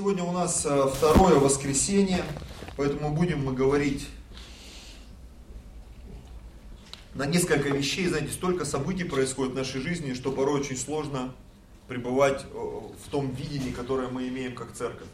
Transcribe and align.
сегодня 0.00 0.24
у 0.24 0.32
нас 0.32 0.64
э, 0.64 0.86
второе 0.94 1.38
воскресенье, 1.38 2.24
поэтому 2.78 3.12
будем 3.12 3.44
мы 3.44 3.52
говорить 3.52 4.08
на 7.12 7.26
несколько 7.26 7.68
вещей. 7.68 8.06
Знаете, 8.06 8.32
столько 8.32 8.64
событий 8.64 9.04
происходит 9.04 9.52
в 9.52 9.56
нашей 9.56 9.82
жизни, 9.82 10.14
что 10.14 10.32
порой 10.32 10.60
очень 10.60 10.78
сложно 10.78 11.34
пребывать 11.86 12.46
э, 12.50 12.56
в 12.56 13.10
том 13.10 13.30
видении, 13.34 13.72
которое 13.72 14.08
мы 14.08 14.26
имеем 14.28 14.54
как 14.54 14.72
церковь. 14.72 15.06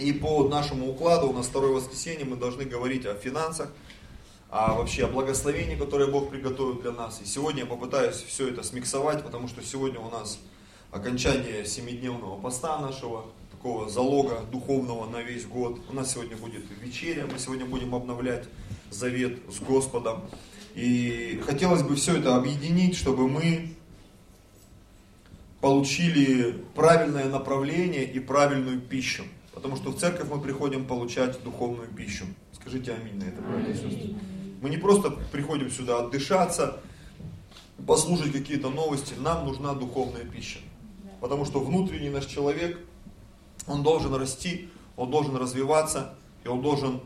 И 0.00 0.10
по 0.12 0.48
нашему 0.48 0.90
укладу 0.90 1.28
у 1.28 1.32
нас 1.32 1.46
второе 1.46 1.70
воскресенье 1.70 2.24
мы 2.24 2.34
должны 2.34 2.64
говорить 2.64 3.06
о 3.06 3.14
финансах, 3.14 3.70
а 4.48 4.74
вообще 4.74 5.04
о 5.04 5.06
благословении, 5.06 5.76
которое 5.76 6.08
Бог 6.10 6.30
приготовил 6.30 6.80
для 6.80 6.90
нас. 6.90 7.20
И 7.22 7.26
сегодня 7.26 7.60
я 7.60 7.66
попытаюсь 7.66 8.16
все 8.16 8.48
это 8.48 8.64
смиксовать, 8.64 9.22
потому 9.22 9.46
что 9.46 9.62
сегодня 9.62 10.00
у 10.00 10.10
нас 10.10 10.40
окончание 10.90 11.64
семидневного 11.64 12.40
поста 12.40 12.76
нашего, 12.78 13.26
такого 13.60 13.90
залога 13.90 14.40
духовного 14.50 15.06
на 15.06 15.20
весь 15.20 15.44
год. 15.44 15.78
У 15.90 15.92
нас 15.92 16.12
сегодня 16.12 16.34
будет 16.34 16.64
вечеря, 16.80 17.26
мы 17.30 17.38
сегодня 17.38 17.66
будем 17.66 17.94
обновлять 17.94 18.48
завет 18.90 19.38
с 19.50 19.60
Господом. 19.60 20.22
И 20.74 21.38
хотелось 21.44 21.82
бы 21.82 21.94
все 21.94 22.16
это 22.16 22.36
объединить, 22.36 22.96
чтобы 22.96 23.28
мы 23.28 23.74
получили 25.60 26.52
правильное 26.74 27.26
направление 27.26 28.10
и 28.10 28.18
правильную 28.18 28.80
пищу. 28.80 29.24
Потому 29.52 29.76
что 29.76 29.90
в 29.90 29.98
церковь 29.98 30.30
мы 30.30 30.40
приходим 30.40 30.86
получать 30.86 31.42
духовную 31.44 31.88
пищу. 31.88 32.24
Скажите 32.52 32.94
аминь 32.94 33.16
на 33.16 33.24
это, 33.24 33.42
братья 33.42 33.72
и 33.72 33.74
сестры. 33.74 34.14
Мы 34.62 34.70
не 34.70 34.78
просто 34.78 35.10
приходим 35.10 35.70
сюда 35.70 35.98
отдышаться, 35.98 36.80
послушать 37.86 38.32
какие-то 38.32 38.70
новости. 38.70 39.12
Нам 39.18 39.44
нужна 39.44 39.74
духовная 39.74 40.24
пища. 40.24 40.60
Потому 41.20 41.44
что 41.44 41.60
внутренний 41.60 42.08
наш 42.08 42.24
человек, 42.24 42.78
он 43.70 43.82
должен 43.82 44.14
расти, 44.14 44.68
он 44.96 45.10
должен 45.10 45.36
развиваться, 45.36 46.14
и 46.44 46.48
он 46.48 46.60
должен 46.60 47.00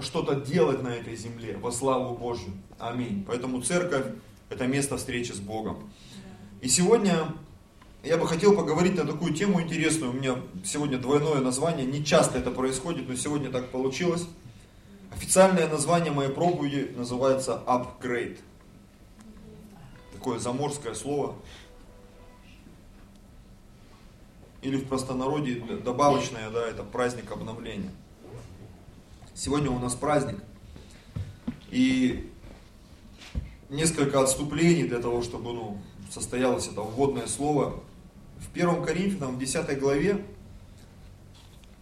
что-то 0.00 0.36
делать 0.36 0.82
на 0.82 0.88
этой 0.88 1.16
земле 1.16 1.56
во 1.56 1.72
славу 1.72 2.16
Божью. 2.16 2.52
Аминь. 2.78 3.24
Поэтому 3.26 3.60
церковь– 3.62 4.06
это 4.48 4.66
место 4.66 4.96
встречи 4.96 5.32
с 5.32 5.40
Богом. 5.40 5.90
И 6.60 6.68
сегодня 6.68 7.34
я 8.02 8.16
бы 8.16 8.26
хотел 8.26 8.54
поговорить 8.54 8.96
на 8.96 9.04
такую 9.04 9.34
тему 9.34 9.60
интересную. 9.60 10.12
У 10.12 10.14
меня 10.14 10.36
сегодня 10.64 10.98
двойное 10.98 11.40
название. 11.40 11.84
Не 11.84 12.04
часто 12.04 12.38
это 12.38 12.50
происходит, 12.50 13.08
но 13.08 13.16
сегодня 13.16 13.50
так 13.50 13.70
получилось. 13.70 14.26
Официальное 15.10 15.68
название 15.68 16.12
моей 16.12 16.30
проповеди 16.30 16.92
называется 16.96 17.62
«Upgrade». 17.66 18.38
Такое 20.12 20.38
заморское 20.38 20.94
слово. 20.94 21.34
Или 24.64 24.78
в 24.78 24.88
простонародье 24.88 25.56
добавочное, 25.84 26.48
да, 26.48 26.66
это 26.66 26.84
праздник 26.84 27.30
обновления. 27.30 27.90
Сегодня 29.34 29.70
у 29.70 29.78
нас 29.78 29.94
праздник. 29.94 30.38
И 31.70 32.32
несколько 33.68 34.22
отступлений 34.22 34.84
для 34.84 35.00
того, 35.00 35.20
чтобы 35.22 35.52
ну, 35.52 35.78
состоялось 36.10 36.66
это 36.66 36.80
вводное 36.80 37.26
слово. 37.26 37.78
В 38.38 38.50
1 38.54 38.82
Коринфянам, 38.82 39.36
в 39.36 39.38
10 39.38 39.78
главе, 39.78 40.24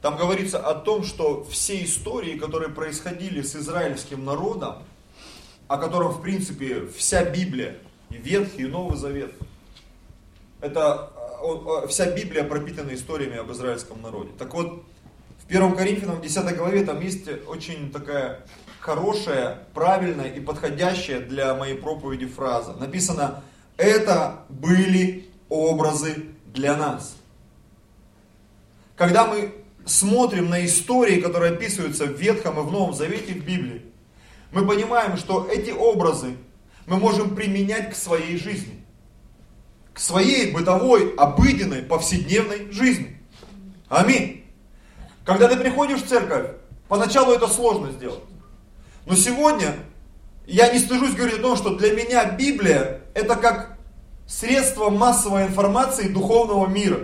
там 0.00 0.16
говорится 0.16 0.58
о 0.58 0.74
том, 0.74 1.04
что 1.04 1.44
все 1.44 1.84
истории, 1.84 2.36
которые 2.36 2.70
происходили 2.70 3.42
с 3.42 3.54
израильским 3.54 4.24
народом, 4.24 4.82
о 5.68 5.78
котором, 5.78 6.10
в 6.10 6.20
принципе, 6.20 6.88
вся 6.88 7.24
Библия, 7.24 7.78
и 8.10 8.16
Ветхий, 8.16 8.62
и 8.62 8.66
Новый 8.66 8.96
Завет, 8.96 9.32
это 10.60 11.11
вся 11.88 12.10
Библия 12.10 12.44
пропитана 12.44 12.94
историями 12.94 13.36
об 13.36 13.50
израильском 13.52 14.00
народе. 14.00 14.30
Так 14.38 14.54
вот, 14.54 14.84
в 15.38 15.48
1 15.48 15.76
Коринфянам, 15.76 16.16
в 16.16 16.22
10 16.22 16.56
главе, 16.56 16.84
там 16.84 17.00
есть 17.00 17.28
очень 17.46 17.90
такая 17.90 18.44
хорошая, 18.80 19.66
правильная 19.74 20.28
и 20.28 20.40
подходящая 20.40 21.20
для 21.20 21.54
моей 21.54 21.76
проповеди 21.76 22.26
фраза. 22.26 22.74
Написано, 22.74 23.42
это 23.76 24.44
были 24.48 25.28
образы 25.48 26.26
для 26.46 26.76
нас. 26.76 27.16
Когда 28.96 29.26
мы 29.26 29.52
смотрим 29.84 30.48
на 30.48 30.64
истории, 30.64 31.20
которые 31.20 31.52
описываются 31.52 32.06
в 32.06 32.12
Ветхом 32.12 32.58
и 32.60 32.62
в 32.62 32.70
Новом 32.70 32.94
Завете 32.94 33.34
в 33.34 33.44
Библии, 33.44 33.82
мы 34.52 34.66
понимаем, 34.66 35.16
что 35.16 35.48
эти 35.50 35.70
образы 35.70 36.36
мы 36.86 36.98
можем 36.98 37.34
применять 37.34 37.90
к 37.90 37.94
своей 37.94 38.36
жизни 38.36 38.81
к 39.94 39.98
своей 39.98 40.52
бытовой, 40.52 41.14
обыденной, 41.16 41.82
повседневной 41.82 42.70
жизни. 42.72 43.18
Аминь. 43.88 44.44
Когда 45.24 45.48
ты 45.48 45.56
приходишь 45.56 46.02
в 46.02 46.08
церковь, 46.08 46.50
поначалу 46.88 47.32
это 47.32 47.46
сложно 47.46 47.92
сделать. 47.92 48.22
Но 49.06 49.14
сегодня 49.14 49.74
я 50.46 50.72
не 50.72 50.78
стыжусь 50.78 51.14
говорить 51.14 51.38
о 51.38 51.42
том, 51.42 51.56
что 51.56 51.76
для 51.76 51.92
меня 51.92 52.24
Библия 52.24 53.02
это 53.14 53.36
как 53.36 53.76
средство 54.26 54.90
массовой 54.90 55.44
информации 55.44 56.08
духовного 56.08 56.66
мира. 56.66 57.00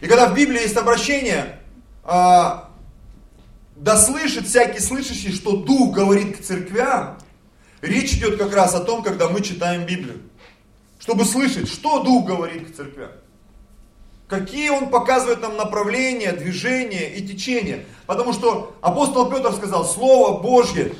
И 0.00 0.06
когда 0.06 0.28
в 0.28 0.34
Библии 0.34 0.62
есть 0.62 0.76
обращение, 0.76 1.60
а, 2.04 2.70
да 3.76 3.96
слышит 3.96 4.46
всякий 4.46 4.80
слышащий, 4.80 5.32
что 5.32 5.56
Дух 5.56 5.94
говорит 5.94 6.38
к 6.38 6.42
церквям, 6.42 7.18
речь 7.82 8.14
идет 8.14 8.38
как 8.38 8.54
раз 8.54 8.74
о 8.74 8.80
том, 8.80 9.02
когда 9.02 9.28
мы 9.28 9.42
читаем 9.42 9.84
Библию 9.84 10.20
чтобы 11.02 11.24
слышать, 11.24 11.68
что 11.68 12.00
Дух 12.04 12.26
говорит 12.26 12.70
к 12.70 12.76
церквям. 12.76 13.10
Какие 14.28 14.70
он 14.70 14.88
показывает 14.88 15.42
нам 15.42 15.56
направления, 15.56 16.32
движения 16.32 17.12
и 17.16 17.26
течения. 17.26 17.84
Потому 18.06 18.32
что 18.32 18.76
апостол 18.80 19.28
Петр 19.28 19.52
сказал, 19.52 19.84
Слово 19.84 20.40
Божье, 20.40 20.92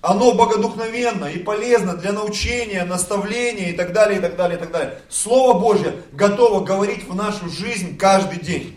оно 0.00 0.32
богодухновенно 0.32 1.26
и 1.26 1.38
полезно 1.38 1.96
для 1.96 2.12
научения, 2.12 2.84
наставления 2.84 3.70
и 3.70 3.72
так 3.72 3.92
далее, 3.92 4.20
и 4.20 4.22
так 4.22 4.36
далее, 4.36 4.58
и 4.58 4.60
так 4.60 4.70
далее. 4.70 4.98
Слово 5.10 5.58
Божье 5.58 5.96
готово 6.12 6.64
говорить 6.64 7.06
в 7.08 7.14
нашу 7.16 7.50
жизнь 7.50 7.98
каждый 7.98 8.38
день. 8.38 8.76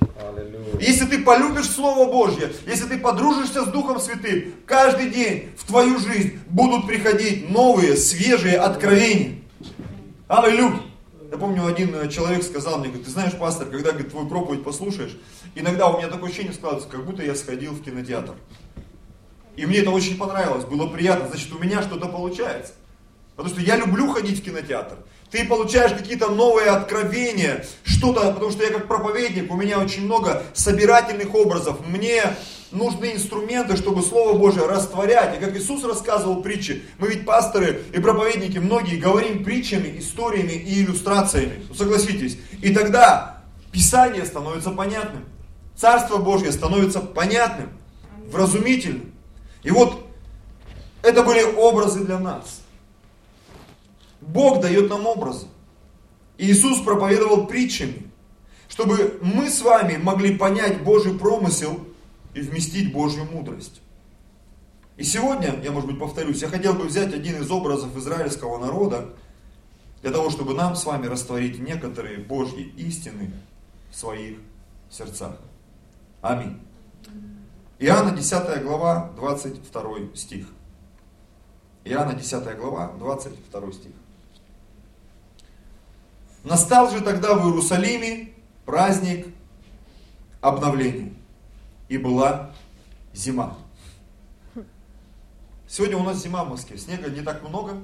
Если 0.81 1.05
ты 1.05 1.19
полюбишь 1.19 1.69
Слово 1.69 2.11
Божье, 2.11 2.51
если 2.65 2.85
ты 2.85 2.97
подружишься 2.97 3.65
с 3.65 3.67
Духом 3.67 3.99
Святым, 3.99 4.55
каждый 4.65 5.11
день 5.11 5.51
в 5.57 5.67
твою 5.67 5.99
жизнь 5.99 6.39
будут 6.47 6.87
приходить 6.87 7.49
новые, 7.49 7.95
свежие 7.95 8.57
откровения. 8.57 9.38
Аллилуйя! 10.29 10.79
Я 11.31 11.37
помню, 11.39 11.65
один 11.65 11.95
э, 11.95 12.07
человек 12.07 12.43
сказал 12.43 12.77
мне, 12.77 12.89
говорит, 12.89 13.07
ты 13.07 13.11
знаешь, 13.11 13.33
пастор, 13.33 13.67
когда 13.67 13.89
говорит, 13.89 14.11
твою 14.11 14.27
проповедь 14.27 14.63
послушаешь, 14.63 15.17
иногда 15.55 15.87
у 15.87 15.97
меня 15.97 16.07
такое 16.07 16.29
ощущение 16.29 16.53
складывается, 16.53 16.87
как 16.87 17.03
будто 17.03 17.23
я 17.23 17.33
сходил 17.33 17.71
в 17.71 17.81
кинотеатр. 17.81 18.35
И 19.55 19.65
мне 19.65 19.79
это 19.79 19.89
очень 19.89 20.19
понравилось, 20.19 20.65
было 20.65 20.85
приятно, 20.85 21.29
значит, 21.29 21.51
у 21.51 21.57
меня 21.57 21.81
что-то 21.81 22.09
получается. 22.09 22.73
Потому 23.35 23.55
что 23.55 23.65
я 23.65 23.75
люблю 23.75 24.13
ходить 24.13 24.41
в 24.41 24.43
кинотеатр. 24.43 24.97
Ты 25.31 25.47
получаешь 25.47 25.93
какие-то 25.93 26.29
новые 26.29 26.69
откровения, 26.69 27.65
что-то, 27.83 28.31
потому 28.31 28.51
что 28.51 28.63
я 28.63 28.69
как 28.69 28.87
проповедник, 28.87 29.51
у 29.51 29.55
меня 29.55 29.79
очень 29.79 30.05
много 30.05 30.43
собирательных 30.53 31.33
образов. 31.33 31.79
Мне 31.87 32.35
нужны 32.71 33.13
инструменты, 33.13 33.77
чтобы 33.77 34.01
Слово 34.01 34.37
Божие 34.37 34.67
растворять. 34.67 35.37
И 35.37 35.39
как 35.43 35.55
Иисус 35.55 35.83
рассказывал 35.83 36.41
притчи, 36.41 36.83
мы 36.97 37.09
ведь 37.09 37.25
пасторы 37.25 37.83
и 37.93 37.99
проповедники 37.99 38.57
многие 38.57 38.97
говорим 38.97 39.43
притчами, 39.43 39.99
историями 39.99 40.53
и 40.53 40.81
иллюстрациями. 40.81 41.65
Согласитесь. 41.75 42.37
И 42.61 42.73
тогда 42.73 43.43
Писание 43.71 44.25
становится 44.25 44.71
понятным. 44.71 45.25
Царство 45.75 46.17
Божье 46.17 46.51
становится 46.51 46.99
понятным, 46.99 47.69
вразумительным. 48.31 49.13
И 49.63 49.71
вот 49.71 50.05
это 51.03 51.23
были 51.23 51.43
образы 51.43 52.03
для 52.03 52.19
нас. 52.19 52.61
Бог 54.21 54.61
дает 54.61 54.89
нам 54.89 55.07
образы. 55.07 55.47
Иисус 56.37 56.81
проповедовал 56.81 57.47
притчами, 57.47 58.09
чтобы 58.67 59.19
мы 59.21 59.49
с 59.49 59.61
вами 59.61 59.97
могли 59.97 60.37
понять 60.37 60.81
Божий 60.83 61.13
промысел 61.17 61.79
и 62.33 62.41
вместить 62.41 62.93
Божью 62.93 63.25
мудрость. 63.25 63.81
И 64.97 65.03
сегодня, 65.03 65.59
я 65.63 65.71
может 65.71 65.89
быть 65.89 65.99
повторюсь, 65.99 66.41
я 66.41 66.49
хотел 66.49 66.73
бы 66.73 66.83
взять 66.83 67.13
один 67.13 67.41
из 67.41 67.49
образов 67.49 67.95
израильского 67.95 68.57
народа, 68.57 69.13
для 70.01 70.11
того, 70.11 70.29
чтобы 70.29 70.53
нам 70.53 70.75
с 70.75 70.85
вами 70.85 71.07
растворить 71.07 71.59
некоторые 71.59 72.19
Божьи 72.19 72.73
истины 72.77 73.31
в 73.91 73.95
своих 73.95 74.37
сердцах. 74.89 75.35
Аминь. 76.21 76.59
Иоанна 77.79 78.11
10 78.11 78.61
глава, 78.63 79.11
22 79.15 80.15
стих. 80.15 80.47
Иоанна 81.85 82.13
10 82.13 82.57
глава, 82.57 82.93
22 82.99 83.71
стих. 83.71 83.91
Настал 86.43 86.89
же 86.91 87.01
тогда 87.01 87.35
в 87.35 87.45
Иерусалиме 87.47 88.33
праздник 88.65 89.27
обновления 90.41 91.13
и 91.89 91.97
была 91.97 92.53
зима. 93.13 93.57
Сегодня 95.67 95.97
у 95.97 96.03
нас 96.03 96.23
зима 96.23 96.45
в 96.45 96.49
Москве, 96.49 96.77
снега 96.77 97.09
не 97.09 97.21
так 97.21 97.47
много. 97.47 97.77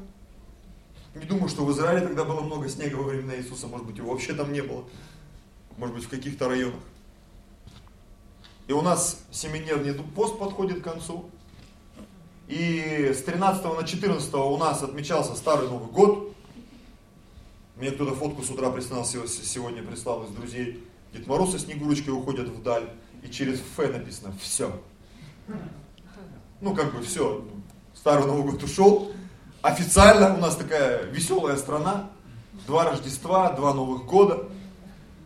Не 1.13 1.25
думаю, 1.25 1.50
что 1.50 1.66
в 1.66 1.72
Израиле 1.72 2.07
тогда 2.07 2.24
было 2.24 2.42
много 2.42 2.69
снега 2.69 2.96
во 2.96 3.04
времена 3.04 3.36
Иисуса, 3.36 3.68
может 3.68 3.86
быть, 3.86 3.98
его 3.98 4.12
вообще 4.12 4.34
там 4.34 4.54
не 4.54 4.62
было. 4.62 4.86
Может 5.78 5.96
быть, 5.96 6.06
в 6.06 6.10
каких-то 6.10 6.48
районах. 6.48 6.80
И 8.68 8.74
у 8.74 8.81
нас 8.81 9.24
семидневный 9.31 9.94
пост 9.94 10.40
подходит 10.40 10.81
к 10.81 10.84
концу. 10.84 11.30
И 12.48 13.12
с 13.13 13.24
13 13.24 13.63
на 13.63 13.84
14 13.84 14.34
у 14.34 14.57
нас 14.57 14.84
отмечался 14.84 15.36
Старый 15.36 15.68
Новый 15.68 15.92
год. 15.92 16.34
Мне 17.75 17.92
кто-то 17.92 18.16
фотку 18.16 18.42
с 18.42 18.50
утра 18.50 18.69
прислал, 18.72 19.06
сегодня 19.06 19.84
прислал 19.84 20.24
из 20.24 20.30
друзей. 20.30 20.84
Дед 21.13 21.28
Мороз 21.28 21.56
и 21.56 21.60
Снегурочкой 21.60 22.13
уходят 22.13 22.48
вдаль. 22.48 22.90
И 23.25 23.31
через 23.31 23.60
Ф 23.60 23.77
написано 23.92 24.33
«все». 24.39 24.80
Ну, 26.62 26.75
как 26.75 26.94
бы 26.94 27.01
все. 27.04 27.44
Старый 27.94 28.25
Новый 28.25 28.51
год 28.51 28.63
ушел. 28.63 29.12
Официально 29.62 30.36
у 30.36 30.38
нас 30.38 30.56
такая 30.56 31.04
веселая 31.06 31.57
страна. 31.57 32.10
Два 32.68 32.86
Рождества, 32.86 33.51
два 33.51 33.74
Новых 33.74 34.06
года. 34.06 34.48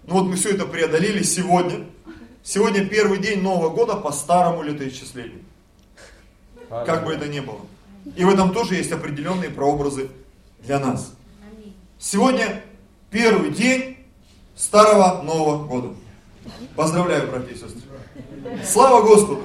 Ну 0.06 0.16
вот 0.16 0.24
мы 0.28 0.36
все 0.36 0.52
это 0.52 0.66
преодолели 0.66 1.24
сегодня. 1.24 1.86
Сегодня 2.42 2.86
первый 2.86 3.20
день 3.20 3.42
Нового 3.42 3.70
года 3.70 3.96
по 3.96 4.12
старому 4.12 4.64
летоисчислению. 4.64 5.42
Как 6.70 7.06
бы 7.06 7.14
это 7.14 7.28
ни 7.28 7.42
было. 7.42 7.62
И 8.16 8.24
в 8.24 8.30
этом 8.30 8.54
тоже 8.54 8.76
есть 8.76 8.92
определенные 8.92 9.50
прообразы 9.50 10.10
для 10.60 10.80
нас. 10.80 11.14
Сегодня 12.00 12.64
первый 13.12 13.52
день 13.52 13.98
Старого 14.56 15.22
Нового 15.22 15.66
года. 15.66 15.96
Поздравляю, 16.76 17.30
братья 17.30 17.54
и 17.54 17.58
сестры. 17.58 17.82
Слава 18.64 19.06
Господу! 19.06 19.44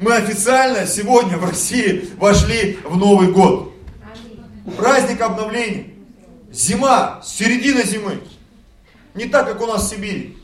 Мы 0.00 0.14
официально 0.14 0.86
сегодня 0.86 1.36
в 1.36 1.44
России 1.44 2.08
вошли 2.16 2.78
в 2.84 2.96
Новый 2.96 3.32
год. 3.32 3.72
Праздник 4.76 5.20
обновления. 5.20 5.94
Зима, 6.52 7.20
середина 7.24 7.82
зимы. 7.82 8.20
Не 9.14 9.26
так, 9.26 9.46
как 9.46 9.60
у 9.60 9.66
нас 9.66 9.84
в 9.84 9.88
Сибири. 9.88 10.38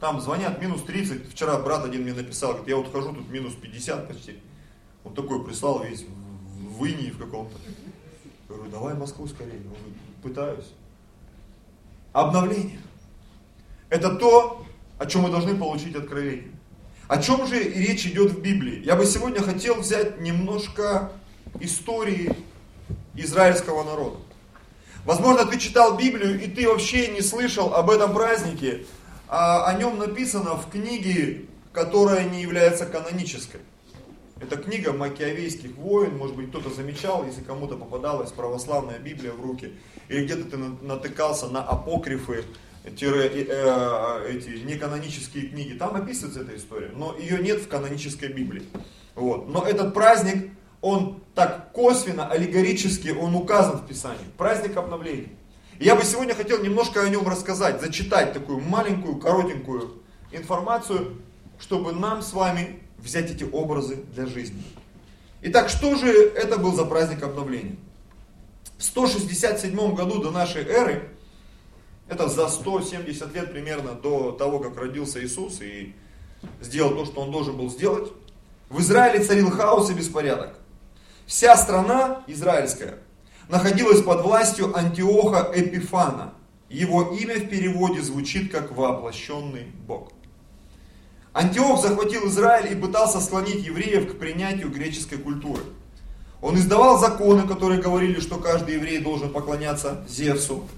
Там 0.00 0.20
звонят 0.20 0.60
минус 0.60 0.82
30. 0.82 1.30
Вчера 1.30 1.58
брат 1.58 1.84
один 1.84 2.02
мне 2.02 2.12
написал, 2.12 2.50
говорит, 2.50 2.68
я 2.68 2.76
вот 2.76 2.92
хожу, 2.92 3.12
тут 3.12 3.28
минус 3.30 3.54
50 3.54 4.08
почти. 4.08 4.38
Вот 5.04 5.14
такой 5.14 5.44
прислал 5.44 5.82
весь 5.82 6.04
в 6.58 6.84
инии 6.84 7.10
в 7.10 7.18
каком-то. 7.18 7.56
Говорю, 8.48 8.70
давай 8.70 8.94
Москву 8.94 9.26
скорее. 9.26 9.60
Он 9.66 10.22
пытаюсь. 10.22 10.66
Обновление. 12.12 12.80
Это 13.90 14.14
то, 14.16 14.66
о 14.98 15.06
чем 15.06 15.22
мы 15.22 15.30
должны 15.30 15.56
получить 15.56 15.94
откровение. 15.94 16.50
О 17.06 17.22
чем 17.22 17.46
же 17.46 17.62
речь 17.62 18.06
идет 18.06 18.32
в 18.32 18.42
Библии? 18.42 18.82
Я 18.84 18.96
бы 18.96 19.06
сегодня 19.06 19.40
хотел 19.40 19.76
взять 19.76 20.20
немножко 20.20 21.12
истории 21.60 22.34
израильского 23.14 23.82
народа. 23.84 24.18
Возможно, 25.04 25.46
ты 25.46 25.58
читал 25.58 25.96
Библию, 25.96 26.38
и 26.42 26.48
ты 26.48 26.68
вообще 26.68 27.08
не 27.08 27.22
слышал 27.22 27.72
об 27.72 27.88
этом 27.88 28.12
празднике. 28.12 28.84
А 29.26 29.66
о 29.66 29.74
нем 29.74 29.98
написано 29.98 30.54
в 30.56 30.70
книге, 30.70 31.46
которая 31.72 32.28
не 32.28 32.42
является 32.42 32.84
канонической. 32.84 33.60
Это 34.40 34.56
книга 34.56 34.92
Макиавейских 34.92 35.76
войн, 35.76 36.16
может 36.16 36.36
быть 36.36 36.50
кто-то 36.50 36.70
замечал, 36.70 37.24
если 37.24 37.42
кому-то 37.42 37.76
попадалась 37.76 38.30
православная 38.30 38.98
Библия 38.98 39.32
в 39.32 39.40
руки, 39.40 39.72
или 40.08 40.24
где-то 40.24 40.44
ты 40.44 40.56
натыкался 40.56 41.48
на 41.48 41.62
апокрифы, 41.62 42.44
тире, 42.96 43.46
э, 43.48 44.26
эти 44.30 44.64
неканонические 44.64 45.48
книги, 45.48 45.74
там 45.74 45.96
описывается 45.96 46.40
эта 46.40 46.56
история, 46.56 46.90
но 46.94 47.16
ее 47.16 47.38
нет 47.38 47.60
в 47.60 47.68
канонической 47.68 48.32
Библии. 48.32 48.64
Вот. 49.14 49.48
Но 49.48 49.66
этот 49.66 49.94
праздник, 49.94 50.50
он 50.80 51.22
так 51.34 51.72
косвенно, 51.72 52.28
аллегорически, 52.28 53.08
он 53.08 53.34
указан 53.34 53.78
в 53.78 53.86
Писании. 53.86 54.24
Праздник 54.36 54.76
обновления. 54.76 55.30
И 55.78 55.84
я 55.84 55.94
бы 55.94 56.04
сегодня 56.04 56.34
хотел 56.34 56.62
немножко 56.62 57.02
о 57.02 57.08
нем 57.08 57.26
рассказать, 57.28 57.80
зачитать 57.80 58.32
такую 58.32 58.60
маленькую, 58.60 59.16
коротенькую 59.16 60.02
информацию, 60.32 61.20
чтобы 61.58 61.92
нам 61.92 62.22
с 62.22 62.32
вами 62.32 62.80
взять 62.98 63.30
эти 63.30 63.44
образы 63.44 63.96
для 64.14 64.26
жизни. 64.26 64.62
Итак, 65.42 65.68
что 65.68 65.94
же 65.94 66.08
это 66.08 66.58
был 66.58 66.74
за 66.74 66.84
праздник 66.84 67.22
обновления? 67.22 67.76
В 68.76 68.82
167 68.82 69.94
году 69.94 70.20
до 70.20 70.30
нашей 70.30 70.64
эры, 70.64 71.10
это 72.08 72.28
за 72.28 72.48
170 72.48 73.34
лет 73.34 73.52
примерно 73.52 73.92
до 73.92 74.32
того, 74.32 74.58
как 74.58 74.76
родился 74.76 75.22
Иисус 75.22 75.60
и 75.60 75.94
сделал 76.60 76.94
то, 76.94 77.04
что 77.04 77.20
он 77.20 77.30
должен 77.30 77.56
был 77.56 77.70
сделать, 77.70 78.10
в 78.68 78.80
Израиле 78.80 79.24
царил 79.24 79.50
хаос 79.50 79.90
и 79.90 79.94
беспорядок. 79.94 80.58
Вся 81.26 81.56
страна 81.56 82.22
израильская 82.26 82.98
находилась 83.48 84.02
под 84.02 84.22
властью 84.22 84.76
Антиоха 84.76 85.50
Эпифана. 85.54 86.34
Его 86.68 87.14
имя 87.14 87.36
в 87.36 87.48
переводе 87.48 88.02
звучит 88.02 88.52
как 88.52 88.72
воплощенный 88.72 89.72
Бог. 89.86 90.12
Антиох 91.32 91.80
захватил 91.80 92.28
Израиль 92.28 92.72
и 92.72 92.80
пытался 92.80 93.20
склонить 93.20 93.64
евреев 93.64 94.12
к 94.12 94.18
принятию 94.18 94.70
греческой 94.70 95.18
культуры. 95.18 95.62
Он 96.40 96.56
издавал 96.56 96.98
законы, 96.98 97.46
которые 97.46 97.80
говорили, 97.80 98.20
что 98.20 98.36
каждый 98.36 98.74
еврей 98.74 98.98
должен 98.98 99.30
поклоняться 99.30 100.04
Зевсу, 100.08 100.68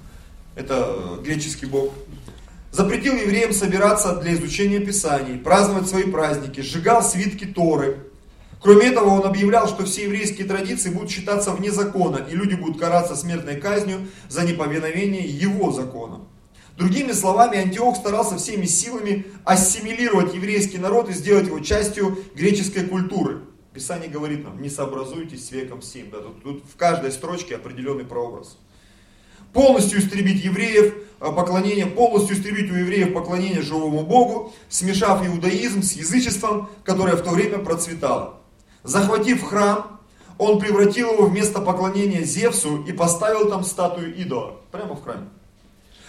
это 0.55 1.19
э, 1.19 1.23
греческий 1.23 1.67
бог. 1.67 1.93
Запретил 2.73 3.14
евреям 3.14 3.52
собираться 3.52 4.17
для 4.17 4.35
изучения 4.35 4.79
Писаний, 4.79 5.38
праздновать 5.38 5.88
свои 5.88 6.05
праздники, 6.05 6.61
сжигал 6.61 7.02
свитки 7.02 7.44
Торы. 7.44 8.06
Кроме 8.61 8.88
этого, 8.88 9.08
он 9.08 9.26
объявлял, 9.26 9.67
что 9.67 9.85
все 9.85 10.05
еврейские 10.05 10.47
традиции 10.47 10.91
будут 10.91 11.11
считаться 11.11 11.50
вне 11.50 11.73
закона, 11.73 12.19
и 12.31 12.37
люди 12.37 12.55
будут 12.55 12.79
караться 12.79 13.17
смертной 13.17 13.56
казнью 13.56 14.06
за 14.29 14.44
неповиновение 14.44 15.25
его 15.26 15.73
законам. 15.73 16.29
Другими 16.76 17.12
словами, 17.12 17.58
Антиох 17.58 17.97
старался 17.97 18.37
всеми 18.37 18.67
силами 18.67 19.26
ассимилировать 19.44 20.35
еврейский 20.35 20.79
народ 20.79 21.11
и 21.11 21.12
сделать 21.12 21.47
его 21.47 21.61
частью 21.61 22.19
греческой 22.35 22.85
культуры. 22.85 23.43
Писание 23.75 24.08
говорит 24.08 24.44
нам, 24.44 24.61
не 24.62 24.70
сообразуйтесь 24.70 25.47
с 25.47 25.50
веком 25.52 25.82
сим. 25.82 26.11
Да, 26.11 26.20
тут, 26.20 26.43
тут 26.43 26.64
в 26.64 26.76
каждой 26.76 27.12
строчке 27.12 27.56
определенный 27.56 28.05
прообраз. 28.05 28.58
Полностью 29.52 29.99
истребить 29.99 30.44
евреев 30.44 30.94
а, 31.20 31.32
поклонение, 31.32 31.87
полностью 31.87 32.37
истребить 32.37 32.70
у 32.70 32.75
евреев 32.75 33.12
поклонение 33.12 33.62
живому 33.62 34.02
Богу, 34.02 34.52
смешав 34.69 35.26
иудаизм 35.26 35.82
с 35.82 35.93
язычеством, 35.93 36.69
которое 36.85 37.17
в 37.17 37.23
то 37.23 37.31
время 37.31 37.58
процветало. 37.58 38.37
Захватив 38.85 39.43
храм, 39.43 40.00
он 40.38 40.58
превратил 40.58 41.12
его 41.12 41.26
в 41.26 41.32
место 41.32 41.61
поклонения 41.61 42.23
Зевсу 42.23 42.82
и 42.85 42.93
поставил 42.93 43.50
там 43.50 43.64
статую 43.64 44.17
идола, 44.17 44.56
прямо 44.70 44.94
в 44.94 45.02
храме. 45.02 45.29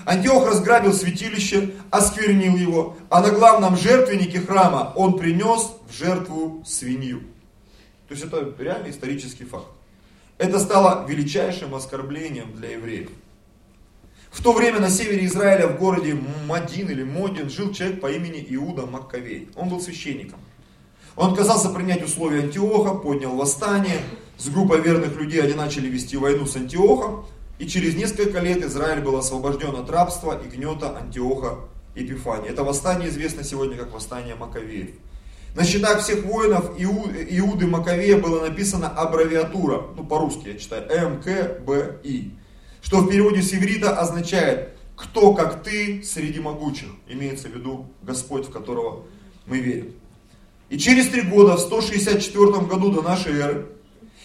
Антиох 0.06 0.48
разграбил 0.48 0.94
святилище, 0.94 1.72
осквернил 1.90 2.56
его, 2.56 2.96
а 3.10 3.22
на 3.22 3.30
главном 3.32 3.76
жертвеннике 3.76 4.40
храма 4.40 4.94
он 4.96 5.18
принес 5.18 5.74
в 5.90 5.94
жертву 5.94 6.64
свинью. 6.66 7.20
То 8.08 8.16
есть 8.16 8.24
это 8.26 8.54
реально 8.58 8.90
исторический 8.90 9.46
факт. 9.46 9.68
Это 10.38 10.60
стало 10.60 11.06
величайшим 11.08 11.76
оскорблением 11.76 12.54
для 12.56 12.72
евреев. 12.72 13.10
В 14.32 14.42
то 14.42 14.54
время 14.54 14.80
на 14.80 14.90
севере 14.90 15.26
Израиля 15.26 15.68
в 15.68 15.78
городе 15.78 16.18
Мадин 16.48 16.90
или 16.90 17.04
Модин 17.04 17.50
жил 17.50 17.74
человек 17.74 18.00
по 18.00 18.10
имени 18.10 18.44
Иуда 18.50 18.86
Маккавей. 18.86 19.50
Он 19.56 19.68
был 19.68 19.82
священником. 19.82 20.40
Он 21.18 21.32
отказался 21.32 21.70
принять 21.70 22.02
условия 22.02 22.44
Антиоха, 22.44 22.96
поднял 22.96 23.36
восстание. 23.36 24.00
С 24.38 24.48
группой 24.48 24.80
верных 24.82 25.18
людей 25.18 25.44
они 25.44 25.54
начали 25.54 25.90
вести 25.90 26.16
войну 26.16 26.46
с 26.46 26.56
Антиохом. 26.56 27.26
И 27.60 27.68
через 27.68 27.94
несколько 27.96 28.40
лет 28.40 28.64
Израиль 28.64 29.02
был 29.02 29.18
освобожден 29.18 29.76
от 29.76 29.90
рабства 29.90 30.42
и 30.42 30.48
гнета 30.48 30.98
Антиоха 30.98 31.60
Епифания. 31.94 32.50
Это 32.50 32.64
восстание 32.64 33.10
известно 33.10 33.44
сегодня 33.44 33.76
как 33.76 33.94
восстание 33.94 34.36
Маковеев. 34.36 34.92
На 35.56 35.66
счетах 35.66 36.02
всех 36.02 36.24
воинов 36.24 36.72
Иуды 36.80 37.68
Маковея 37.68 38.18
было 38.18 38.48
написано 38.48 38.88
аббревиатура, 38.88 39.88
ну 39.98 40.06
по-русски 40.06 40.48
я 40.48 40.58
читаю, 40.58 40.88
МКБИ, 41.18 42.32
что 42.82 43.02
в 43.02 43.10
переводе 43.10 43.42
с 43.42 43.54
иврита 43.54 43.98
означает 43.98 44.70
«кто 44.96 45.34
как 45.34 45.64
ты 45.64 46.04
среди 46.04 46.40
могучих», 46.40 46.90
имеется 47.08 47.48
в 47.48 47.56
виду 47.56 47.88
Господь, 48.02 48.48
в 48.48 48.52
которого 48.52 49.04
мы 49.46 49.60
верим. 49.60 49.94
И 50.70 50.78
через 50.78 51.10
три 51.10 51.22
года, 51.22 51.58
в 51.58 51.60
164 51.60 52.46
году 52.66 52.92
до 52.92 53.02
нашей 53.02 53.34
эры, 53.34 53.68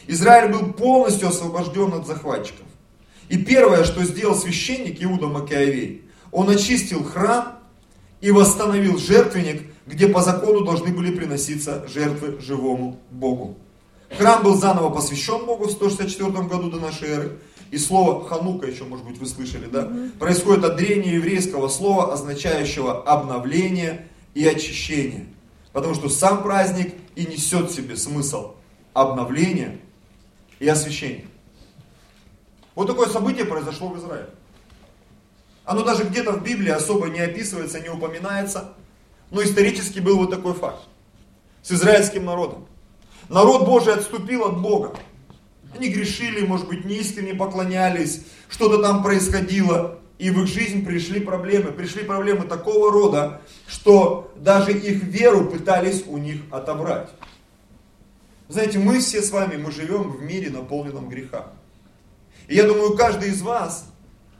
Израиль 0.06 0.52
был 0.52 0.72
полностью 0.72 1.28
освобожден 1.28 1.92
от 1.92 2.06
захватчиков. 2.06 2.66
И 3.28 3.36
первое, 3.38 3.84
что 3.84 4.04
сделал 4.04 4.36
священник 4.36 5.02
Иуда 5.02 5.26
Макиавей, 5.26 6.02
он 6.30 6.48
очистил 6.48 7.02
храм 7.02 7.58
и 8.20 8.30
восстановил 8.30 8.98
жертвенник, 8.98 9.62
где 9.86 10.08
по 10.08 10.22
закону 10.22 10.64
должны 10.64 10.92
были 10.92 11.12
приноситься 11.12 11.86
жертвы 11.88 12.40
живому 12.40 13.00
Богу. 13.10 13.56
Храм 14.16 14.42
был 14.42 14.54
заново 14.56 14.90
посвящен 14.90 15.44
Богу 15.44 15.66
в 15.66 15.70
164 15.70 16.30
году 16.44 16.70
до 16.70 16.78
нашей 16.78 17.08
эры. 17.08 17.38
И 17.70 17.78
слово 17.78 18.26
ханука, 18.28 18.66
еще, 18.66 18.84
может 18.84 19.04
быть, 19.04 19.18
вы 19.18 19.26
слышали, 19.26 19.66
да? 19.66 19.90
Происходит 20.18 20.64
от 20.64 20.76
древнего 20.76 21.14
еврейского 21.14 21.68
слова, 21.68 22.12
означающего 22.12 23.02
обновление 23.02 24.06
и 24.34 24.46
очищение. 24.46 25.26
Потому 25.72 25.94
что 25.94 26.08
сам 26.08 26.42
праздник 26.42 26.94
и 27.16 27.26
несет 27.26 27.70
в 27.70 27.74
себе 27.74 27.96
смысл 27.96 28.54
обновления 28.94 29.78
и 30.58 30.68
освящения. 30.68 31.26
Вот 32.74 32.86
такое 32.86 33.08
событие 33.08 33.44
произошло 33.44 33.88
в 33.88 33.98
Израиле. 33.98 34.30
Оно 35.64 35.82
даже 35.82 36.04
где-то 36.04 36.32
в 36.32 36.44
Библии 36.44 36.70
особо 36.70 37.08
не 37.08 37.20
описывается, 37.20 37.80
не 37.80 37.88
упоминается. 37.88 38.74
Но 39.30 39.42
исторически 39.42 39.98
был 39.98 40.18
вот 40.18 40.30
такой 40.30 40.54
факт. 40.54 40.82
С 41.62 41.72
израильским 41.72 42.24
народом. 42.24 42.66
Народ 43.28 43.66
Божий 43.66 43.94
отступил 43.94 44.44
от 44.44 44.60
Бога. 44.60 44.94
Они 45.74 45.88
грешили, 45.88 46.46
может 46.46 46.68
быть, 46.68 46.84
неискренне 46.84 47.34
поклонялись, 47.34 48.22
что-то 48.48 48.82
там 48.82 49.02
происходило. 49.02 49.98
И 50.18 50.30
в 50.30 50.42
их 50.42 50.46
жизнь 50.46 50.84
пришли 50.86 51.20
проблемы. 51.20 51.72
Пришли 51.72 52.02
проблемы 52.02 52.46
такого 52.46 52.90
рода, 52.90 53.42
что 53.66 54.32
даже 54.36 54.72
их 54.72 55.02
веру 55.02 55.44
пытались 55.44 56.04
у 56.06 56.16
них 56.16 56.40
отобрать. 56.50 57.10
Знаете, 58.48 58.78
мы 58.78 59.00
все 59.00 59.20
с 59.20 59.30
вами, 59.30 59.56
мы 59.56 59.72
живем 59.72 60.10
в 60.12 60.22
мире, 60.22 60.50
наполненном 60.50 61.08
греха. 61.08 61.52
И 62.48 62.54
я 62.54 62.66
думаю, 62.66 62.96
каждый 62.96 63.30
из 63.30 63.42
вас, 63.42 63.86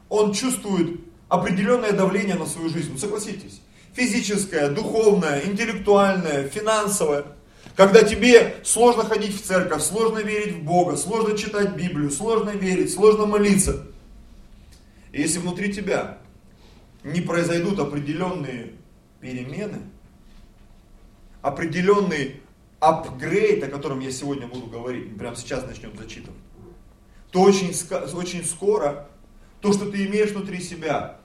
он 0.09 0.33
чувствует 0.33 1.01
определенное 1.27 1.91
давление 1.91 2.35
на 2.35 2.45
свою 2.45 2.69
жизнь. 2.69 2.93
Ну, 2.93 2.97
согласитесь. 2.97 3.61
Физическое, 3.93 4.69
духовное, 4.69 5.43
интеллектуальное, 5.45 6.47
финансовое. 6.47 7.25
Когда 7.77 8.01
тебе 8.01 8.55
сложно 8.63 9.03
ходить 9.05 9.39
в 9.39 9.45
церковь, 9.45 9.83
сложно 9.83 10.17
верить 10.17 10.55
в 10.55 10.63
Бога, 10.63 10.97
сложно 10.97 11.37
читать 11.37 11.75
Библию, 11.75 12.09
сложно 12.09 12.49
верить, 12.49 12.91
сложно 12.91 13.27
молиться. 13.27 13.85
И 15.11 15.21
если 15.21 15.37
внутри 15.37 15.71
тебя 15.71 16.17
не 17.03 17.21
произойдут 17.21 17.79
определенные 17.79 18.73
перемены, 19.21 19.77
определенный 21.43 22.41
апгрейд, 22.79 23.63
о 23.63 23.67
котором 23.67 23.99
я 23.99 24.11
сегодня 24.11 24.47
буду 24.47 24.65
говорить, 24.65 25.15
прямо 25.15 25.35
сейчас 25.35 25.63
начнем 25.67 25.95
зачитывать, 25.95 26.39
то 27.29 27.41
очень, 27.41 27.75
очень 28.15 28.43
скоро 28.43 29.07
то, 29.61 29.71
что 29.71 29.87
ты 29.91 30.07
имеешь 30.07 30.31
внутри 30.31 30.61
себя, 30.61 31.19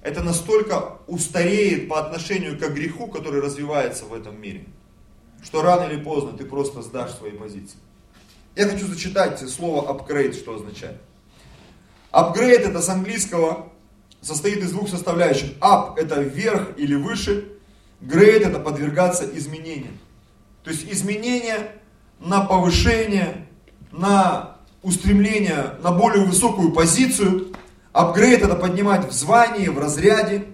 это 0.00 0.22
настолько 0.22 0.96
устареет 1.06 1.90
по 1.90 2.00
отношению 2.00 2.58
к 2.58 2.62
греху, 2.72 3.06
который 3.08 3.42
развивается 3.42 4.06
в 4.06 4.14
этом 4.14 4.40
мире, 4.40 4.64
что 5.42 5.62
рано 5.62 5.90
или 5.90 6.02
поздно 6.02 6.36
ты 6.36 6.44
просто 6.44 6.82
сдашь 6.82 7.12
свои 7.14 7.32
позиции. 7.32 7.78
Я 8.56 8.68
хочу 8.68 8.86
зачитать 8.86 9.38
слово 9.48 9.90
upgrade, 9.90 10.34
что 10.34 10.54
означает. 10.54 11.00
Upgrade 12.12 12.68
это 12.68 12.82
с 12.82 12.88
английского 12.88 13.72
состоит 14.20 14.58
из 14.58 14.72
двух 14.72 14.88
составляющих. 14.88 15.52
Up 15.60 15.96
это 15.96 16.20
вверх 16.20 16.76
или 16.76 16.94
выше, 16.94 17.52
grade 18.00 18.46
это 18.48 18.58
подвергаться 18.58 19.24
изменениям. 19.36 19.98
То 20.64 20.70
есть 20.70 20.90
изменения 20.90 21.72
на 22.18 22.44
повышение, 22.44 23.46
на 23.92 24.60
устремление 24.82 25.74
на 25.82 25.92
более 25.92 26.24
высокую 26.24 26.72
позицию. 26.72 27.52
Апгрейд 27.92 28.42
это 28.42 28.54
поднимать 28.54 29.06
в 29.06 29.12
звании, 29.12 29.68
в 29.68 29.78
разряде. 29.78 30.46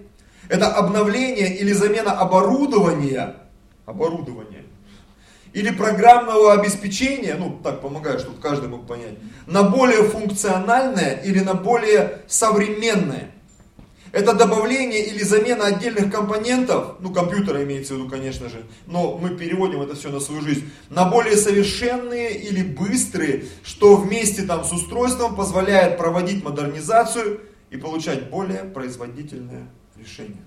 Это 0.49 0.73
обновление 0.73 1.57
или 1.57 1.73
замена 1.73 2.13
оборудования, 2.13 3.35
оборудования, 3.85 4.63
или 5.57 5.71
программного 5.71 6.53
обеспечения, 6.53 7.33
ну 7.33 7.59
так 7.63 7.81
помогаю, 7.81 8.19
чтобы 8.19 8.39
каждый 8.39 8.69
мог 8.69 8.85
понять, 8.85 9.15
на 9.47 9.63
более 9.63 10.03
функциональное 10.03 11.15
или 11.25 11.39
на 11.39 11.55
более 11.55 12.21
современное. 12.27 13.31
Это 14.11 14.33
добавление 14.33 15.03
или 15.07 15.23
замена 15.23 15.65
отдельных 15.65 16.11
компонентов, 16.11 16.97
ну 16.99 17.11
компьютера 17.11 17.63
имеется 17.63 17.95
в 17.95 17.97
виду, 17.97 18.07
конечно 18.07 18.49
же, 18.49 18.67
но 18.85 19.17
мы 19.17 19.31
переводим 19.31 19.81
это 19.81 19.95
все 19.95 20.09
на 20.09 20.19
свою 20.19 20.41
жизнь, 20.41 20.69
на 20.91 21.09
более 21.09 21.35
совершенные 21.35 22.37
или 22.37 22.61
быстрые, 22.61 23.45
что 23.63 23.95
вместе 23.95 24.43
там 24.43 24.63
с 24.63 24.71
устройством 24.71 25.35
позволяет 25.35 25.97
проводить 25.97 26.43
модернизацию 26.43 27.41
и 27.71 27.77
получать 27.77 28.29
более 28.29 28.63
производительное 28.63 29.67
решение. 29.95 30.45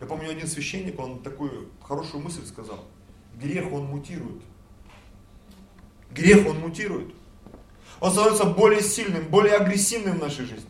Я 0.00 0.08
помню 0.08 0.30
один 0.30 0.48
священник, 0.48 0.98
он 0.98 1.20
такую 1.20 1.68
хорошую 1.80 2.24
мысль 2.24 2.44
сказал. 2.44 2.84
Грех 3.40 3.72
он 3.72 3.84
мутирует. 3.86 4.42
Грех 6.10 6.46
он 6.46 6.58
мутирует. 6.60 7.14
Он 8.00 8.10
становится 8.10 8.44
более 8.44 8.82
сильным, 8.82 9.24
более 9.28 9.54
агрессивным 9.54 10.18
в 10.18 10.20
нашей 10.20 10.44
жизни. 10.44 10.68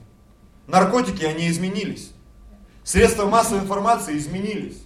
Наркотики, 0.67 1.25
они 1.25 1.49
изменились. 1.49 2.13
Средства 2.85 3.27
массовой 3.27 3.61
информации 3.61 4.17
изменились. 4.17 4.83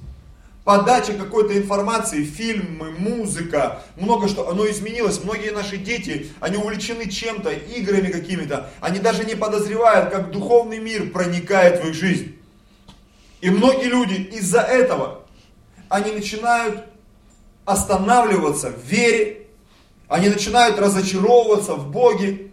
Подача 0.65 1.13
какой-то 1.13 1.57
информации, 1.57 2.25
фильмы, 2.25 2.91
музыка, 2.91 3.83
много 3.97 4.27
что, 4.27 4.49
оно 4.49 4.69
изменилось. 4.69 5.23
Многие 5.23 5.51
наши 5.51 5.77
дети, 5.77 6.29
они 6.41 6.57
увлечены 6.57 7.09
чем-то, 7.09 7.51
играми 7.51 8.11
какими-то. 8.11 8.71
Они 8.81 8.99
даже 8.99 9.25
не 9.25 9.37
подозревают, 9.37 10.11
как 10.11 10.33
духовный 10.33 10.79
мир 10.79 11.11
проникает 11.11 11.85
в 11.85 11.89
их 11.89 11.95
жизнь. 11.95 12.37
И 13.41 13.51
многие 13.51 13.87
люди 13.87 14.15
из-за 14.15 14.61
этого, 14.61 15.27
они 15.89 16.11
начинают 16.11 16.85
останавливаться 17.67 18.71
в 18.71 18.83
вере, 18.85 19.49
они 20.09 20.31
начинают 20.31 20.79
разочаровываться 20.79 21.75
в 21.75 21.91
Боге, 21.91 22.53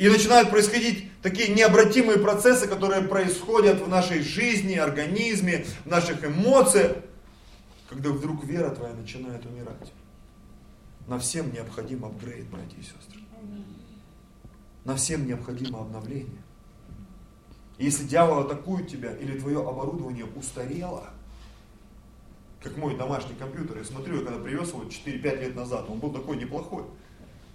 и 0.00 0.08
начинают 0.08 0.48
происходить 0.48 1.10
такие 1.20 1.48
необратимые 1.48 2.18
процессы, 2.18 2.66
которые 2.66 3.02
происходят 3.02 3.82
в 3.82 3.88
нашей 3.88 4.22
жизни, 4.22 4.74
организме, 4.74 5.66
в 5.84 5.88
наших 5.90 6.24
эмоциях, 6.24 6.96
когда 7.86 8.08
вдруг 8.08 8.42
вера 8.44 8.70
твоя 8.70 8.94
начинает 8.94 9.44
умирать. 9.44 9.92
На 11.06 11.18
всем 11.18 11.52
необходим 11.52 12.06
апгрейд, 12.06 12.46
братья 12.46 12.78
и 12.78 12.82
сестры. 12.82 13.20
На 14.86 14.96
всем 14.96 15.26
необходимо 15.26 15.80
обновление. 15.80 16.42
И 17.76 17.84
если 17.84 18.04
дьявол 18.04 18.38
атакует 18.38 18.88
тебя, 18.88 19.14
или 19.14 19.38
твое 19.38 19.60
оборудование 19.60 20.24
устарело, 20.34 21.10
как 22.62 22.76
мой 22.76 22.96
домашний 22.96 23.34
компьютер, 23.34 23.78
я 23.78 23.84
смотрю, 23.84 24.20
я 24.20 24.26
когда 24.26 24.42
привез 24.42 24.68
его 24.68 24.82
4-5 24.82 25.40
лет 25.40 25.56
назад, 25.56 25.86
он 25.88 25.98
был 25.98 26.12
такой 26.12 26.36
неплохой. 26.36 26.84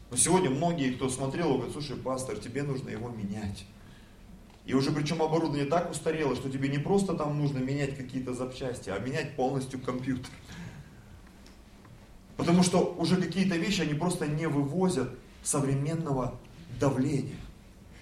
Но 0.09 0.17
сегодня 0.17 0.49
многие, 0.49 0.93
кто 0.93 1.09
смотрел, 1.09 1.55
говорят, 1.55 1.73
слушай, 1.73 1.95
пастор, 1.95 2.37
тебе 2.37 2.63
нужно 2.63 2.89
его 2.89 3.09
менять. 3.09 3.65
И 4.65 4.73
уже 4.73 4.91
причем 4.91 5.21
оборудование 5.21 5.65
так 5.65 5.91
устарело, 5.91 6.35
что 6.35 6.49
тебе 6.49 6.69
не 6.69 6.79
просто 6.79 7.13
там 7.13 7.37
нужно 7.37 7.59
менять 7.59 7.95
какие-то 7.95 8.33
запчасти, 8.33 8.89
а 8.89 8.97
менять 8.97 9.35
полностью 9.35 9.79
компьютер. 9.79 10.31
Потому 12.35 12.63
что 12.63 12.95
уже 12.97 13.15
какие-то 13.15 13.55
вещи, 13.57 13.81
они 13.81 13.93
просто 13.93 14.25
не 14.27 14.47
вывозят 14.47 15.11
современного 15.43 16.39
давления. 16.79 17.37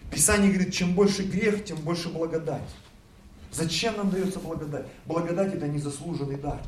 Писание 0.09 0.51
говорит, 0.51 0.73
чем 0.73 0.93
больше 0.93 1.23
грех, 1.23 1.65
тем 1.65 1.77
больше 1.79 2.09
благодать. 2.09 2.69
Зачем 3.51 3.97
нам 3.97 4.09
дается 4.09 4.39
благодать? 4.39 4.87
Благодать 5.05 5.53
это 5.53 5.67
незаслуженный 5.67 6.37
дар. 6.37 6.61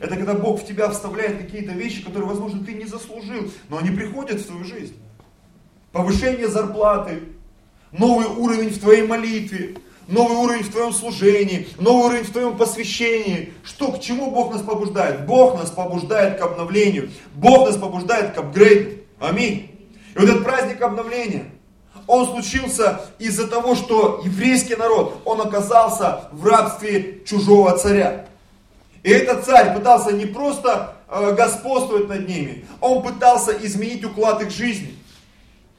Это 0.00 0.16
когда 0.16 0.34
Бог 0.34 0.60
в 0.60 0.66
тебя 0.66 0.90
вставляет 0.90 1.38
какие-то 1.38 1.72
вещи, 1.72 2.02
которые, 2.02 2.28
возможно, 2.28 2.64
ты 2.64 2.74
не 2.74 2.84
заслужил, 2.84 3.50
но 3.68 3.78
они 3.78 3.90
приходят 3.90 4.40
в 4.40 4.46
твою 4.46 4.64
жизнь. 4.64 4.96
Повышение 5.92 6.48
зарплаты, 6.48 7.22
новый 7.92 8.26
уровень 8.26 8.70
в 8.70 8.78
твоей 8.78 9.06
молитве, 9.06 9.76
новый 10.08 10.36
уровень 10.36 10.62
в 10.62 10.70
твоем 10.70 10.92
служении, 10.92 11.68
новый 11.78 12.08
уровень 12.08 12.24
в 12.24 12.30
твоем 12.30 12.56
посвящении. 12.56 13.52
Что, 13.64 13.92
к 13.92 14.00
чему 14.00 14.30
Бог 14.30 14.52
нас 14.52 14.62
побуждает? 14.62 15.26
Бог 15.26 15.58
нас 15.58 15.70
побуждает 15.70 16.38
к 16.38 16.42
обновлению. 16.42 17.10
Бог 17.34 17.66
нас 17.68 17.76
побуждает 17.76 18.34
к 18.34 18.38
апгрейду. 18.38 19.00
Аминь. 19.18 19.70
И 20.14 20.18
вот 20.18 20.28
этот 20.28 20.44
праздник 20.44 20.82
обновления, 20.82 21.50
он 22.06 22.26
случился 22.26 23.00
из-за 23.18 23.48
того, 23.48 23.74
что 23.74 24.20
еврейский 24.24 24.76
народ, 24.76 25.20
он 25.24 25.40
оказался 25.40 26.28
в 26.32 26.46
рабстве 26.46 27.22
чужого 27.26 27.76
царя. 27.76 28.26
И 29.06 29.10
этот 29.10 29.44
царь 29.44 29.72
пытался 29.72 30.10
не 30.10 30.26
просто 30.26 30.96
э, 31.08 31.32
господствовать 31.32 32.08
над 32.08 32.28
ними, 32.28 32.64
он 32.80 33.04
пытался 33.04 33.52
изменить 33.52 34.04
уклад 34.04 34.42
их 34.42 34.50
жизни. 34.50 34.98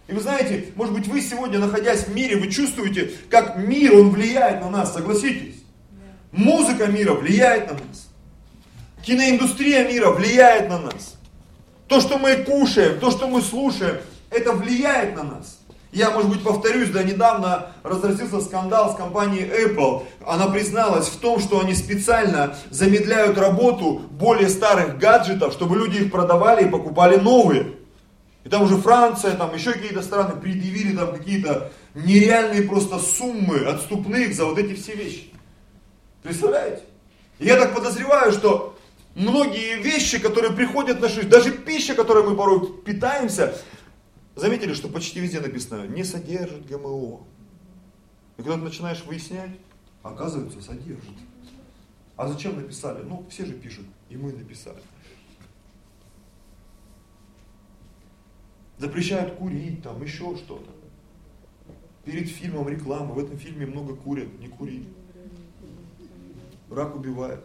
И 0.08 0.14
вы 0.14 0.22
знаете, 0.22 0.72
может 0.76 0.94
быть, 0.94 1.10
вы 1.10 1.20
сегодня, 1.20 1.60
находясь 1.60 2.06
в 2.06 2.16
мире, 2.16 2.38
вы 2.38 2.50
чувствуете, 2.50 3.12
как 3.30 3.58
мир, 3.58 3.96
он 3.96 4.12
влияет 4.12 4.62
на 4.62 4.70
нас, 4.70 4.94
согласитесь? 4.94 5.56
Музыка 6.32 6.88
мира 6.88 7.16
влияет 7.16 7.68
на 7.68 7.74
нас. 7.74 8.08
Киноиндустрия 9.04 9.86
мира 9.86 10.12
влияет 10.12 10.70
на 10.70 10.80
нас. 10.80 11.16
То, 11.90 12.00
что 12.00 12.18
мы 12.18 12.38
кушаем, 12.38 12.98
то, 12.98 13.12
что 13.12 13.28
мы 13.28 13.42
слушаем, 13.42 13.98
это 14.30 14.54
влияет 14.54 15.18
на 15.18 15.24
нас. 15.24 15.57
Я, 15.92 16.12
может 16.12 16.30
быть, 16.30 16.44
повторюсь, 16.44 16.90
да, 16.90 17.02
недавно 17.04 17.68
разразился 17.84 18.42
скандал 18.42 18.94
с 18.94 18.96
компанией 18.96 19.46
Apple. 19.46 20.06
Она 20.26 20.48
призналась 20.48 21.08
в 21.08 21.18
том, 21.20 21.40
что 21.40 21.62
они 21.62 21.74
специально 21.74 22.56
замедляют 22.70 23.38
работу 23.38 24.02
более 24.12 24.50
старых 24.50 24.98
гаджетов, 24.98 25.54
чтобы 25.54 25.78
люди 25.78 25.98
их 26.00 26.12
продавали 26.12 26.66
и 26.66 26.70
покупали 26.70 27.16
новые. 27.16 27.78
И 28.44 28.50
там 28.50 28.64
уже 28.64 28.78
Франция, 28.78 29.36
там 29.36 29.54
еще 29.54 29.74
какие-то 29.74 30.02
страны 30.02 30.40
предъявили 30.40 30.96
там 30.96 31.14
какие-то 31.14 31.72
нереальные 31.96 32.64
просто 32.64 33.00
суммы 33.00 33.60
отступных 33.66 34.34
за 34.36 34.46
вот 34.46 34.58
эти 34.58 34.74
все 34.74 34.94
вещи. 34.94 35.34
Представляете? 36.24 36.84
Я 37.40 37.58
так 37.58 37.74
подозреваю, 37.74 38.32
что 38.32 38.78
многие 39.16 39.82
вещи, 39.82 40.20
которые 40.20 40.54
приходят 40.54 40.98
в 40.98 41.02
нашу 41.02 41.16
жизнь, 41.16 41.30
даже 41.30 41.52
пища, 41.52 41.94
которой 41.94 42.24
мы 42.24 42.36
порой 42.36 42.82
питаемся, 42.86 43.56
Заметили, 44.38 44.74
что 44.74 44.88
почти 44.88 45.20
везде 45.20 45.40
написано, 45.40 45.88
не 45.88 46.04
содержит 46.04 46.68
ГМО. 46.68 47.22
И 48.38 48.44
когда 48.44 48.54
ты 48.54 48.62
начинаешь 48.62 49.04
выяснять, 49.04 49.50
оказывается, 50.04 50.62
содержит. 50.62 51.16
А 52.16 52.28
зачем 52.28 52.56
написали? 52.56 53.02
Ну, 53.02 53.26
все 53.32 53.48
же 53.48 53.54
пишут, 53.54 53.88
и 54.10 54.16
мы 54.16 54.32
написали. 54.32 54.78
Запрещают 58.78 59.38
курить, 59.38 59.82
там 59.82 60.04
еще 60.04 60.38
что-то. 60.38 60.70
Перед 62.06 62.30
фильмом 62.30 62.70
реклама, 62.70 63.14
в 63.14 63.20
этом 63.20 63.40
фильме 63.40 63.66
много 63.66 63.96
курят, 63.96 64.40
не 64.40 64.50
кури. 64.50 64.88
Рак 66.70 66.96
убивает. 66.96 67.44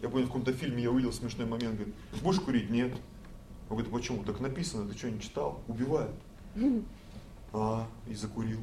Я 0.00 0.08
помню, 0.08 0.24
в 0.24 0.28
каком-то 0.28 0.54
фильме 0.54 0.84
я 0.84 0.90
увидел 0.90 1.12
смешной 1.12 1.46
момент, 1.46 1.74
говорит, 1.74 1.94
будешь 2.22 2.40
курить? 2.40 2.70
Нет. 2.70 2.94
Он 3.68 3.76
говорит, 3.76 3.92
почему? 3.92 4.24
Так 4.24 4.40
написано, 4.40 4.88
ты 4.88 4.96
что, 4.96 5.10
не 5.10 5.20
читал? 5.20 5.62
Убивает. 5.68 6.10
А, 7.52 7.86
и 8.06 8.14
закурил. 8.14 8.60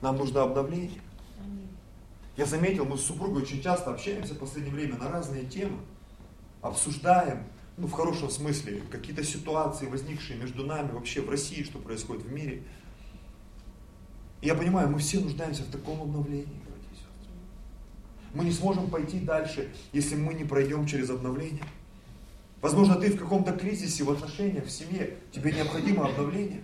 Нам 0.00 0.16
нужно 0.16 0.42
обновление. 0.42 1.00
Я 2.36 2.46
заметил, 2.46 2.86
мы 2.86 2.96
с 2.96 3.04
супругой 3.04 3.42
очень 3.42 3.62
часто 3.62 3.90
общаемся 3.90 4.34
в 4.34 4.38
последнее 4.38 4.74
время 4.74 4.96
на 4.96 5.10
разные 5.10 5.44
темы. 5.44 5.78
Обсуждаем, 6.62 7.44
ну 7.76 7.86
в 7.86 7.92
хорошем 7.92 8.30
смысле, 8.30 8.82
какие-то 8.90 9.22
ситуации, 9.22 9.86
возникшие 9.86 10.38
между 10.38 10.64
нами, 10.64 10.92
вообще 10.92 11.20
в 11.20 11.28
России, 11.28 11.62
что 11.62 11.78
происходит 11.78 12.24
в 12.24 12.32
мире. 12.32 12.62
И 14.40 14.46
я 14.46 14.54
понимаю, 14.54 14.88
мы 14.88 14.98
все 14.98 15.20
нуждаемся 15.20 15.62
в 15.62 15.70
таком 15.70 16.00
обновлении. 16.00 16.62
Мы 18.34 18.44
не 18.44 18.52
сможем 18.52 18.90
пойти 18.90 19.20
дальше, 19.20 19.70
если 19.92 20.16
мы 20.16 20.32
не 20.32 20.44
пройдем 20.44 20.86
через 20.86 21.10
обновление. 21.10 21.64
Возможно, 22.62 22.94
ты 22.94 23.10
в 23.10 23.18
каком-то 23.18 23.52
кризисе 23.52 24.04
в 24.04 24.10
отношениях, 24.10 24.66
в 24.66 24.70
семье, 24.70 25.14
тебе 25.32 25.50
необходимо 25.50 26.06
обновление. 26.06 26.62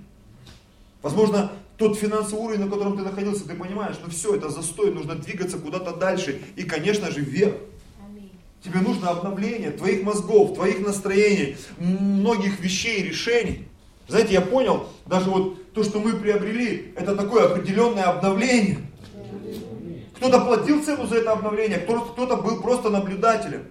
Возможно, 1.02 1.52
тот 1.76 1.98
финансовый 1.98 2.40
уровень, 2.40 2.64
на 2.64 2.70
котором 2.70 2.96
ты 2.96 3.02
находился, 3.02 3.46
ты 3.46 3.54
понимаешь, 3.54 3.96
ну 4.02 4.08
все, 4.08 4.36
это 4.36 4.48
застой, 4.48 4.92
нужно 4.94 5.16
двигаться 5.16 5.58
куда-то 5.58 5.96
дальше. 5.96 6.40
И, 6.54 6.62
конечно 6.62 7.10
же, 7.10 7.20
вверх. 7.20 7.54
Тебе 8.62 8.80
нужно 8.80 9.10
обновление 9.10 9.72
твоих 9.72 10.04
мозгов, 10.04 10.54
твоих 10.54 10.80
настроений, 10.80 11.56
многих 11.78 12.60
вещей, 12.60 13.02
решений. 13.02 13.66
Знаете, 14.06 14.34
я 14.34 14.40
понял, 14.40 14.88
даже 15.06 15.30
вот 15.30 15.72
то, 15.72 15.82
что 15.82 15.98
мы 15.98 16.14
приобрели, 16.14 16.92
это 16.96 17.16
такое 17.16 17.46
определенное 17.46 18.04
обновление. 18.04 18.78
Кто-то 20.16 20.40
платил 20.40 20.82
цену 20.82 21.06
за 21.06 21.16
это 21.16 21.32
обновление, 21.32 21.78
кто-то 21.78 22.36
был 22.36 22.60
просто 22.60 22.90
наблюдателем. 22.90 23.64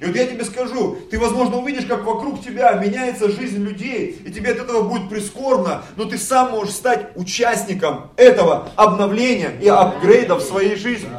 И 0.00 0.04
вот 0.04 0.14
я 0.14 0.26
тебе 0.26 0.44
скажу, 0.44 0.96
ты, 1.10 1.18
возможно, 1.18 1.58
увидишь, 1.58 1.86
как 1.86 2.04
вокруг 2.04 2.42
тебя 2.42 2.72
меняется 2.74 3.28
жизнь 3.28 3.58
людей, 3.58 4.20
и 4.24 4.30
тебе 4.30 4.52
от 4.52 4.58
этого 4.58 4.88
будет 4.88 5.08
прискорбно, 5.08 5.82
но 5.96 6.04
ты 6.04 6.18
сам 6.18 6.52
можешь 6.52 6.74
стать 6.74 7.16
участником 7.16 8.12
этого 8.16 8.70
обновления 8.76 9.58
и 9.60 9.66
апгрейда 9.66 10.36
в 10.36 10.42
своей 10.42 10.76
жизни. 10.76 11.10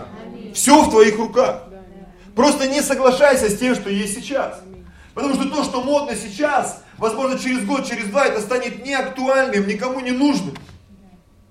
Все 0.53 0.81
в 0.81 0.89
твоих 0.89 1.17
руках. 1.17 1.63
Просто 2.35 2.69
не 2.69 2.81
соглашайся 2.81 3.49
с 3.49 3.57
тем, 3.57 3.75
что 3.75 3.89
есть 3.89 4.15
сейчас. 4.15 4.61
Потому 5.13 5.35
что 5.35 5.49
то, 5.49 5.63
что 5.65 5.81
модно 5.81 6.15
сейчас, 6.15 6.81
возможно, 6.97 7.37
через 7.37 7.65
год, 7.65 7.85
через 7.85 8.05
два 8.05 8.25
это 8.25 8.39
станет 8.39 8.85
неактуальным, 8.85 9.67
никому 9.67 9.99
не 9.99 10.11
нужным. 10.11 10.55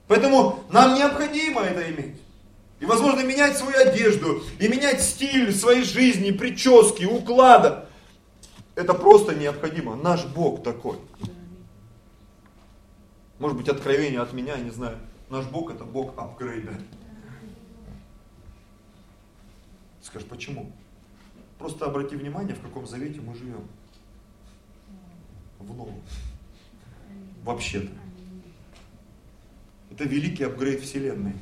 Поэтому 0.07 0.61
нам 0.71 0.95
необходимо 0.95 1.61
это 1.61 1.83
иметь. 1.91 2.15
И, 2.81 2.87
возможно, 2.87 3.25
менять 3.25 3.57
свою 3.57 3.77
одежду, 3.77 4.43
и 4.61 4.69
менять 4.69 5.03
стиль 5.03 5.53
своей 5.53 5.83
жизни, 5.83 6.31
прически, 6.31 7.05
уклада. 7.05 7.89
Это 8.77 8.95
просто 8.95 9.35
необходимо. 9.35 9.97
Наш 9.97 10.25
Бог 10.27 10.63
такой. 10.63 10.97
Может 13.41 13.57
быть, 13.57 13.69
откровение 13.69 14.21
от 14.21 14.33
меня, 14.33 14.57
не 14.57 14.71
знаю. 14.71 14.99
Наш 15.29 15.47
Бог 15.47 15.73
это 15.73 15.85
Бог 15.85 16.17
апгрейда. 16.17 16.73
Скажешь, 20.01 20.29
почему? 20.29 20.73
Просто 21.59 21.87
обрати 21.87 22.15
внимание, 22.15 22.55
в 22.55 22.61
каком 22.61 22.87
завете 22.87 23.21
мы 23.21 23.35
живем. 23.35 23.67
В 25.59 25.77
новом. 25.77 26.01
Вообще-то. 27.43 27.91
Это 29.91 30.05
великий 30.05 30.45
апгрейд 30.45 30.81
Вселенной. 30.83 31.35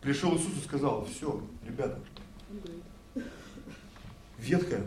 Пришел 0.00 0.36
Иисус 0.36 0.52
и 0.56 0.64
сказал, 0.64 1.06
все, 1.06 1.42
ребята, 1.66 1.98
ветхое 4.38 4.84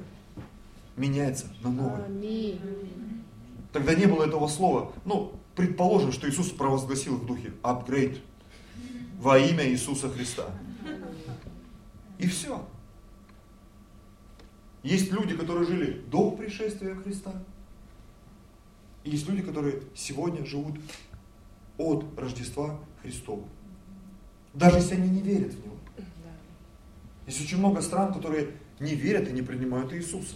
меняется 0.96 1.48
на 1.62 1.72
новое. 1.72 2.08
Тогда 3.72 3.94
не 3.94 4.06
было 4.06 4.26
этого 4.26 4.48
слова. 4.48 4.94
Ну, 5.06 5.34
предположим, 5.56 6.12
что 6.12 6.30
Иисус 6.30 6.50
провозгласил 6.50 7.18
в 7.18 7.26
духе 7.26 7.54
апгрейд 7.62 8.20
во 9.20 9.38
имя 9.38 9.68
Иисуса 9.68 10.10
Христа. 10.10 10.46
И 12.18 12.28
все. 12.28 12.66
Есть 14.84 15.12
люди, 15.12 15.36
которые 15.36 15.66
жили 15.66 16.02
до 16.08 16.32
пришествия 16.32 16.96
Христа. 16.96 17.34
И 19.04 19.12
есть 19.12 19.28
люди, 19.28 19.42
которые 19.42 19.84
сегодня 19.94 20.46
живут 20.46 20.80
от 21.78 22.06
Рождества 22.18 22.80
Христова. 23.02 23.44
Даже 24.54 24.78
если 24.78 24.96
они 24.96 25.10
не 25.10 25.22
верят 25.22 25.54
в 25.54 25.66
Него. 25.66 25.76
Есть 27.28 27.42
очень 27.42 27.58
много 27.60 27.82
стран, 27.82 28.14
которые 28.14 28.52
не 28.80 28.96
верят 28.96 29.28
и 29.28 29.32
не 29.32 29.42
принимают 29.42 29.94
Иисуса. 29.94 30.36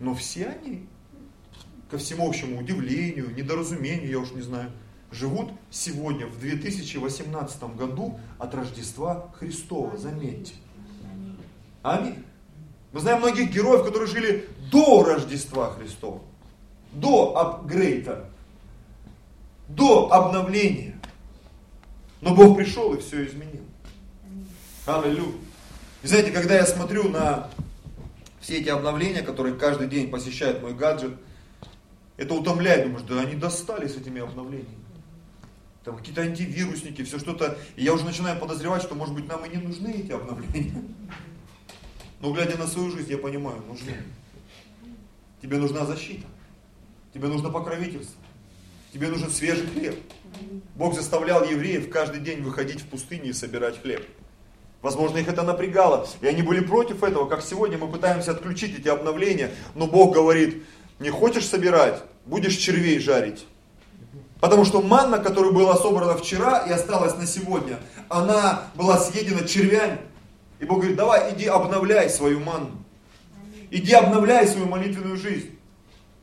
Но 0.00 0.14
все 0.14 0.46
они, 0.46 0.86
ко 1.90 1.98
всему 1.98 2.28
общему 2.28 2.60
удивлению, 2.60 3.34
недоразумению, 3.34 4.10
я 4.10 4.18
уж 4.18 4.32
не 4.32 4.42
знаю, 4.42 4.70
живут 5.10 5.52
сегодня, 5.70 6.26
в 6.26 6.38
2018 6.38 7.76
году 7.76 8.18
от 8.38 8.54
Рождества 8.54 9.32
Христова, 9.38 9.96
заметьте. 9.96 10.54
Аминь. 11.82 12.24
Мы 12.92 13.00
знаем 13.00 13.18
многих 13.18 13.50
героев, 13.52 13.84
которые 13.84 14.08
жили 14.08 14.48
до 14.70 15.04
Рождества 15.04 15.70
Христова, 15.72 16.20
до 16.92 17.36
апгрейда, 17.36 18.28
до 19.68 20.12
обновления. 20.12 20.93
Но 22.24 22.34
Бог 22.34 22.56
пришел 22.56 22.94
и 22.94 23.00
все 23.00 23.26
изменил. 23.26 23.62
Аллилуйя. 24.86 25.34
И 26.02 26.06
знаете, 26.06 26.32
когда 26.32 26.54
я 26.54 26.64
смотрю 26.64 27.10
на 27.10 27.50
все 28.40 28.60
эти 28.60 28.70
обновления, 28.70 29.20
которые 29.20 29.56
каждый 29.56 29.88
день 29.88 30.10
посещают 30.10 30.62
мой 30.62 30.72
гаджет, 30.72 31.12
это 32.16 32.32
утомляет, 32.32 32.84
думаешь, 32.84 33.06
да 33.06 33.20
они 33.20 33.34
достали 33.34 33.86
с 33.88 33.96
этими 33.96 34.22
обновлениями. 34.22 34.78
Там 35.84 35.98
какие-то 35.98 36.22
антивирусники, 36.22 37.04
все 37.04 37.18
что-то. 37.18 37.58
И 37.76 37.84
я 37.84 37.92
уже 37.92 38.06
начинаю 38.06 38.40
подозревать, 38.40 38.82
что, 38.82 38.94
может 38.94 39.14
быть, 39.14 39.28
нам 39.28 39.44
и 39.44 39.54
не 39.54 39.62
нужны 39.62 39.88
эти 39.88 40.12
обновления. 40.12 40.82
Но 42.20 42.32
глядя 42.32 42.56
на 42.56 42.66
свою 42.66 42.90
жизнь, 42.90 43.10
я 43.10 43.18
понимаю, 43.18 43.62
нужны. 43.68 43.96
Тебе 45.42 45.58
нужна 45.58 45.84
защита. 45.84 46.26
Тебе 47.12 47.28
нужно 47.28 47.50
покровительство. 47.50 48.23
Тебе 48.94 49.08
нужен 49.08 49.28
свежий 49.28 49.66
хлеб. 49.66 49.96
Бог 50.76 50.94
заставлял 50.94 51.42
евреев 51.42 51.90
каждый 51.90 52.20
день 52.20 52.42
выходить 52.42 52.80
в 52.80 52.86
пустыню 52.86 53.30
и 53.30 53.32
собирать 53.32 53.82
хлеб. 53.82 54.06
Возможно, 54.82 55.18
их 55.18 55.26
это 55.26 55.42
напрягало, 55.42 56.06
и 56.20 56.28
они 56.28 56.42
были 56.42 56.60
против 56.60 57.02
этого, 57.02 57.28
как 57.28 57.42
сегодня 57.42 57.76
мы 57.76 57.90
пытаемся 57.90 58.30
отключить 58.30 58.78
эти 58.78 58.86
обновления, 58.86 59.50
но 59.74 59.88
Бог 59.88 60.14
говорит, 60.14 60.62
не 61.00 61.10
хочешь 61.10 61.44
собирать, 61.44 62.04
будешь 62.24 62.54
червей 62.54 63.00
жарить. 63.00 63.46
Потому 64.38 64.64
что 64.64 64.80
манна, 64.80 65.18
которая 65.18 65.50
была 65.50 65.74
собрана 65.74 66.16
вчера 66.16 66.60
и 66.60 66.70
осталась 66.70 67.16
на 67.16 67.26
сегодня, 67.26 67.80
она 68.08 68.68
была 68.76 68.98
съедена 68.98 69.44
червями. 69.44 69.98
И 70.60 70.66
Бог 70.66 70.78
говорит, 70.78 70.96
давай 70.96 71.34
иди 71.34 71.46
обновляй 71.46 72.08
свою 72.08 72.38
манну. 72.38 72.70
Иди 73.72 73.92
обновляй 73.92 74.46
свою 74.46 74.66
молитвенную 74.66 75.16
жизнь. 75.16 75.58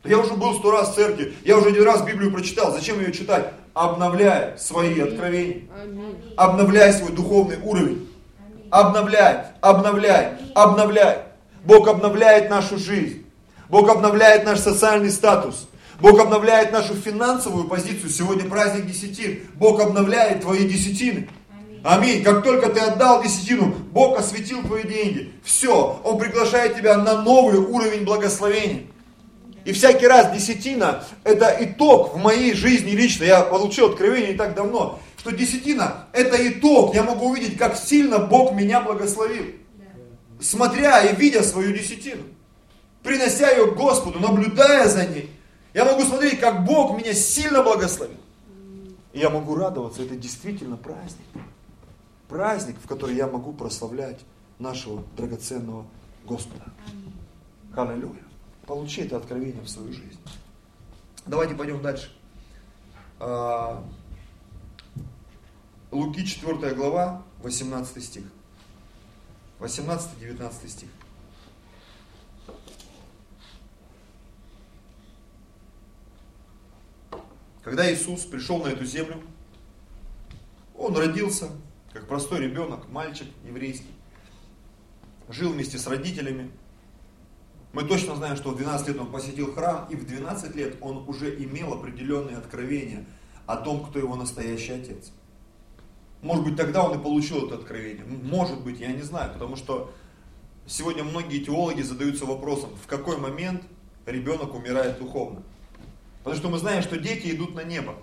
Я 0.03 0.17
уже 0.17 0.33
был 0.33 0.55
сто 0.55 0.71
раз 0.71 0.91
в 0.91 0.95
церкви, 0.95 1.33
я 1.45 1.57
уже 1.57 1.69
один 1.69 1.83
раз 1.83 2.01
Библию 2.01 2.31
прочитал, 2.31 2.71
зачем 2.71 2.99
ее 2.99 3.11
читать? 3.11 3.53
Обновляй 3.73 4.57
свои 4.57 4.99
откровения, 4.99 5.61
обновляй 6.35 6.91
свой 6.91 7.11
духовный 7.11 7.57
уровень, 7.63 8.09
обновляй, 8.71 9.45
обновляй, 9.61 10.33
обновляй. 10.55 11.19
Бог 11.63 11.87
обновляет 11.87 12.49
нашу 12.49 12.79
жизнь, 12.79 13.25
Бог 13.69 13.89
обновляет 13.89 14.43
наш 14.43 14.59
социальный 14.59 15.11
статус, 15.11 15.67
Бог 15.99 16.19
обновляет 16.19 16.71
нашу 16.71 16.95
финансовую 16.95 17.65
позицию. 17.65 18.09
Сегодня 18.09 18.49
праздник 18.49 18.87
десятин, 18.87 19.41
Бог 19.53 19.79
обновляет 19.79 20.41
твои 20.41 20.67
десятины. 20.67 21.29
Аминь. 21.83 22.23
Как 22.23 22.43
только 22.43 22.69
ты 22.69 22.79
отдал 22.79 23.23
десятину, 23.23 23.73
Бог 23.91 24.17
осветил 24.17 24.61
твои 24.63 24.83
деньги. 24.83 25.31
Все, 25.43 25.99
Он 26.03 26.17
приглашает 26.17 26.75
тебя 26.75 26.97
на 26.97 27.21
новый 27.21 27.57
уровень 27.57 28.03
благословения. 28.03 28.83
И 29.63 29.73
всякий 29.73 30.07
раз 30.07 30.33
десятина– 30.35 31.03
это 31.23 31.55
итог 31.59 32.15
в 32.15 32.17
моей 32.17 32.53
жизни 32.53 32.91
лично. 32.91 33.25
Я 33.25 33.41
получил 33.41 33.87
откровение 33.87 34.31
не 34.31 34.37
так 34.37 34.55
давно, 34.55 34.99
что 35.17 35.31
десятина– 35.31 36.07
это 36.13 36.47
итог. 36.47 36.95
Я 36.95 37.03
могу 37.03 37.29
увидеть, 37.29 37.57
как 37.57 37.77
сильно 37.77 38.19
Бог 38.19 38.53
меня 38.53 38.81
благословил. 38.81 39.45
Смотря 40.39 41.03
и 41.03 41.15
видя 41.15 41.43
свою 41.43 41.73
десятину. 41.73 42.23
Принося 43.03 43.51
ее 43.51 43.71
к 43.71 43.75
Господу, 43.75 44.19
наблюдая 44.19 44.87
за 44.87 45.05
ней. 45.05 45.29
Я 45.73 45.85
могу 45.85 46.03
смотреть, 46.03 46.39
как 46.39 46.65
Бог 46.65 46.97
меня 46.97 47.13
сильно 47.13 47.61
благословил. 47.63 48.17
И 49.13 49.19
я 49.19 49.29
могу 49.29 49.55
радоваться, 49.55 50.03
это 50.03 50.15
действительно 50.15 50.77
праздник. 50.77 51.27
Праздник, 52.27 52.77
в 52.83 52.87
который 52.87 53.15
я 53.15 53.27
могу 53.27 53.53
прославлять 53.53 54.19
нашего 54.57 55.03
драгоценного 55.17 55.85
Господа. 56.25 56.65
Аллилуйя. 57.75 58.30
Получи 58.71 59.01
это 59.01 59.17
откровение 59.17 59.61
в 59.61 59.67
свою 59.67 59.91
жизнь. 59.91 60.17
Давайте 61.25 61.55
пойдем 61.55 61.81
дальше. 61.81 62.09
А, 63.19 63.85
Луки 65.91 66.25
4 66.25 66.73
глава, 66.73 67.21
18 67.43 68.01
стих. 68.01 68.23
18-19 69.59 70.69
стих. 70.69 70.87
Когда 77.63 77.93
Иисус 77.93 78.23
пришел 78.23 78.63
на 78.63 78.69
эту 78.69 78.85
землю, 78.85 79.21
он 80.77 80.95
родился, 80.95 81.49
как 81.91 82.07
простой 82.07 82.39
ребенок, 82.39 82.87
мальчик 82.87 83.27
еврейский, 83.43 83.91
жил 85.27 85.51
вместе 85.51 85.77
с 85.77 85.85
родителями. 85.87 86.49
Мы 87.73 87.83
точно 87.83 88.15
знаем, 88.15 88.35
что 88.35 88.51
в 88.51 88.57
12 88.57 88.87
лет 88.89 88.99
он 88.99 89.11
посетил 89.11 89.53
храм, 89.53 89.87
и 89.89 89.95
в 89.95 90.05
12 90.05 90.55
лет 90.55 90.75
он 90.81 91.07
уже 91.07 91.33
имел 91.43 91.73
определенные 91.73 92.37
откровения 92.37 93.05
о 93.45 93.55
том, 93.55 93.85
кто 93.85 93.97
его 93.97 94.15
настоящий 94.15 94.73
отец. 94.73 95.11
Может 96.21 96.43
быть, 96.43 96.57
тогда 96.57 96.83
он 96.83 96.99
и 96.99 97.01
получил 97.01 97.47
это 97.47 97.55
откровение. 97.55 98.03
Может 98.05 98.61
быть, 98.61 98.79
я 98.79 98.91
не 98.91 99.01
знаю, 99.01 99.31
потому 99.33 99.55
что 99.55 99.91
сегодня 100.67 101.03
многие 101.03 101.39
теологи 101.39 101.81
задаются 101.81 102.25
вопросом, 102.25 102.71
в 102.83 102.87
какой 102.87 103.17
момент 103.17 103.63
ребенок 104.05 104.53
умирает 104.53 104.99
духовно. 104.99 105.41
Потому 106.23 106.39
что 106.39 106.49
мы 106.49 106.59
знаем, 106.59 106.83
что 106.83 106.97
дети 106.97 107.31
идут 107.31 107.55
на 107.55 107.63
небо. 107.63 107.95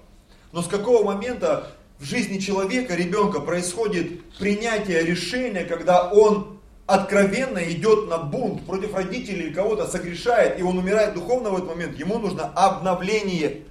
Но 0.53 0.63
с 0.63 0.67
какого 0.67 1.05
момента 1.05 1.73
в 1.99 2.05
жизни 2.05 2.39
человека, 2.39 2.95
ребенка, 2.95 3.41
происходит 3.41 4.25
принятие 4.39 5.05
решения, 5.05 5.65
когда 5.65 6.11
он 6.11 6.58
откровенно 6.89 7.59
идет 7.71 8.09
на 8.09 8.17
бунт 8.17 8.65
против 8.65 8.95
родителей 8.95 9.49
или 9.49 9.53
кого-то 9.53 9.87
согрешает, 9.87 10.59
и 10.59 10.63
он 10.63 10.79
умирает 10.79 11.13
духовно 11.13 11.51
в 11.51 11.57
этот 11.57 11.69
момент, 11.69 11.99
ему 11.99 12.19
нужно 12.19 12.47
обновление 12.47 13.65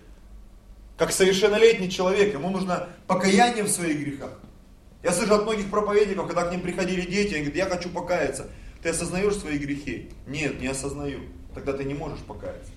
как 0.97 1.11
совершеннолетний 1.11 1.89
человек, 1.89 2.33
ему 2.33 2.51
нужно 2.51 2.89
покаяние 3.07 3.63
в 3.63 3.69
своих 3.69 3.99
грехах. 3.99 4.39
Я 5.01 5.11
слышу 5.11 5.33
от 5.33 5.43
многих 5.43 5.69
проповедников, 5.71 6.27
когда 6.27 6.43
к 6.43 6.51
ним 6.51 6.61
приходили 6.61 7.01
дети, 7.01 7.33
они 7.33 7.45
говорят, 7.45 7.55
я 7.55 7.65
хочу 7.65 7.89
покаяться. 7.89 8.47
Ты 8.83 8.89
осознаешь 8.89 9.35
свои 9.35 9.57
грехи? 9.57 10.11
Нет, 10.27 10.61
не 10.61 10.67
осознаю. 10.67 11.21
Тогда 11.55 11.73
ты 11.73 11.85
не 11.85 11.95
можешь 11.95 12.19
покаяться. 12.19 12.71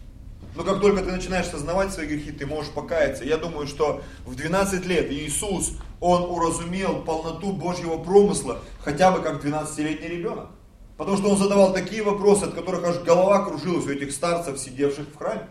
Но 0.55 0.65
как 0.65 0.81
только 0.81 1.03
ты 1.03 1.13
начинаешь 1.13 1.47
осознавать 1.47 1.93
свои 1.93 2.07
грехи, 2.07 2.33
ты 2.33 2.47
можешь 2.47 2.73
покаяться. 2.73 3.25
Я 3.25 3.37
думаю, 3.37 3.67
что 3.67 4.03
в 4.25 4.35
12 4.35 4.85
лет 4.87 5.11
Иисус, 5.11 5.73
Он 6.01 6.23
уразумел 6.23 7.03
полноту 7.03 7.53
Божьего 7.53 7.99
промысла, 7.99 8.59
хотя 8.81 9.13
бы 9.13 9.23
как 9.23 9.45
12-летний 9.45 10.09
ребенок. 10.09 10.49
Потому 10.97 11.17
что 11.17 11.31
Он 11.31 11.39
задавал 11.39 11.73
такие 11.73 12.03
вопросы, 12.03 12.45
от 12.45 12.55
которых 12.55 12.85
аж 12.85 12.99
голова 12.99 13.45
кружилась 13.45 13.87
у 13.87 13.91
этих 13.91 14.13
старцев, 14.13 14.59
сидевших 14.59 15.09
в 15.09 15.17
храме. 15.17 15.49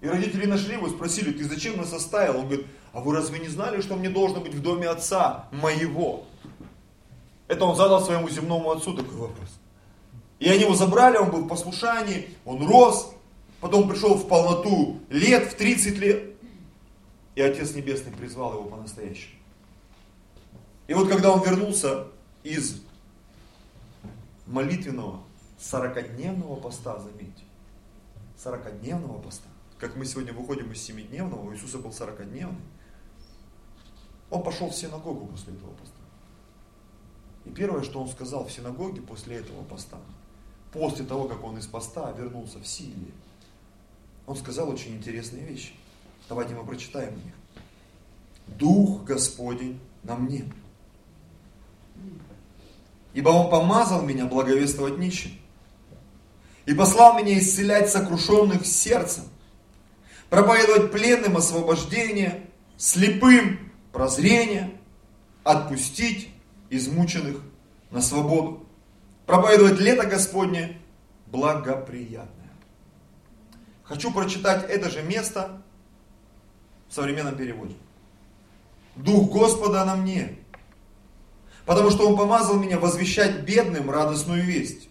И 0.00 0.08
родители 0.08 0.46
нашли 0.46 0.74
его 0.74 0.88
спросили, 0.88 1.32
ты 1.32 1.44
зачем 1.44 1.76
нас 1.76 1.92
оставил? 1.92 2.38
Он 2.38 2.46
говорит, 2.46 2.66
а 2.92 3.00
вы 3.00 3.14
разве 3.14 3.38
не 3.38 3.48
знали, 3.48 3.80
что 3.80 3.96
мне 3.96 4.08
должно 4.08 4.40
быть 4.40 4.54
в 4.54 4.62
доме 4.62 4.88
отца 4.88 5.48
моего? 5.52 6.24
Это 7.48 7.64
он 7.64 7.76
задал 7.76 8.04
своему 8.04 8.28
земному 8.28 8.70
отцу 8.70 8.94
такой 8.94 9.16
вопрос. 9.16 9.48
И 10.38 10.48
они 10.48 10.62
его 10.62 10.74
забрали, 10.74 11.16
он 11.16 11.30
был 11.30 11.40
в 11.42 11.48
послушании, 11.48 12.28
он 12.44 12.66
рос, 12.66 13.12
потом 13.66 13.88
пришел 13.88 14.14
в 14.14 14.28
полноту 14.28 15.00
лет, 15.10 15.52
в 15.52 15.56
30 15.56 15.98
лет. 15.98 16.36
И 17.34 17.40
Отец 17.40 17.74
Небесный 17.74 18.12
призвал 18.12 18.54
его 18.54 18.64
по-настоящему. 18.64 19.32
И 20.86 20.94
вот 20.94 21.08
когда 21.08 21.32
он 21.32 21.42
вернулся 21.42 22.06
из 22.44 22.80
молитвенного 24.46 25.20
40-дневного 25.58 26.60
поста, 26.60 26.98
заметьте, 27.00 27.42
40-дневного 28.38 29.20
поста, 29.20 29.48
как 29.78 29.96
мы 29.96 30.06
сегодня 30.06 30.32
выходим 30.32 30.70
из 30.70 30.88
7-дневного, 30.88 31.48
у 31.48 31.52
Иисуса 31.52 31.78
был 31.78 31.90
40-дневный, 31.90 32.62
он 34.30 34.42
пошел 34.44 34.70
в 34.70 34.74
синагогу 34.74 35.26
после 35.26 35.54
этого 35.54 35.72
поста. 35.72 35.94
И 37.44 37.50
первое, 37.50 37.82
что 37.82 38.00
он 38.00 38.08
сказал 38.08 38.46
в 38.46 38.52
синагоге 38.52 39.02
после 39.02 39.36
этого 39.36 39.64
поста, 39.64 39.98
после 40.72 41.04
того, 41.04 41.26
как 41.26 41.42
он 41.42 41.58
из 41.58 41.66
поста 41.66 42.12
вернулся 42.12 42.60
в 42.60 42.66
силе, 42.66 43.12
он 44.26 44.36
сказал 44.36 44.68
очень 44.68 44.96
интересные 44.96 45.44
вещи. 45.44 45.72
Давайте 46.28 46.54
мы 46.54 46.64
прочитаем 46.64 47.14
их. 47.14 47.32
Дух 48.58 49.04
Господень 49.04 49.80
на 50.02 50.16
мне. 50.16 50.44
Ибо 53.14 53.30
Он 53.30 53.50
помазал 53.50 54.02
меня 54.02 54.26
благовествовать 54.26 54.98
нищим. 54.98 55.32
И 56.66 56.74
послал 56.74 57.16
меня 57.16 57.38
исцелять 57.38 57.90
сокрушенных 57.90 58.66
сердцем, 58.66 59.24
проповедовать 60.28 60.90
пленным 60.90 61.36
освобождение, 61.36 62.44
слепым 62.76 63.72
прозрение, 63.92 64.76
отпустить 65.44 66.28
измученных 66.68 67.40
на 67.90 68.02
свободу, 68.02 68.66
проповедовать 69.24 69.78
лето 69.78 70.06
Господне 70.06 70.76
благоприятное. 71.26 72.35
Хочу 73.88 74.12
прочитать 74.12 74.68
это 74.68 74.90
же 74.90 75.02
место 75.02 75.62
в 76.88 76.94
современном 76.94 77.36
переводе. 77.36 77.76
Дух 78.96 79.30
Господа 79.30 79.84
на 79.84 79.94
мне, 79.94 80.38
потому 81.66 81.90
что 81.90 82.08
Он 82.08 82.16
помазал 82.16 82.56
меня 82.56 82.78
возвещать 82.78 83.42
бедным 83.42 83.90
радостную 83.90 84.42
весть. 84.42 84.88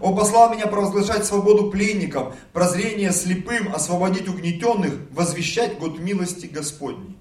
Он 0.00 0.14
послал 0.14 0.54
меня 0.54 0.68
провозглашать 0.68 1.24
свободу 1.24 1.70
пленникам, 1.70 2.34
прозрение 2.52 3.10
слепым, 3.10 3.74
освободить 3.74 4.28
угнетенных, 4.28 4.94
возвещать 5.10 5.78
год 5.78 5.98
милости 5.98 6.46
Господней. 6.46 7.16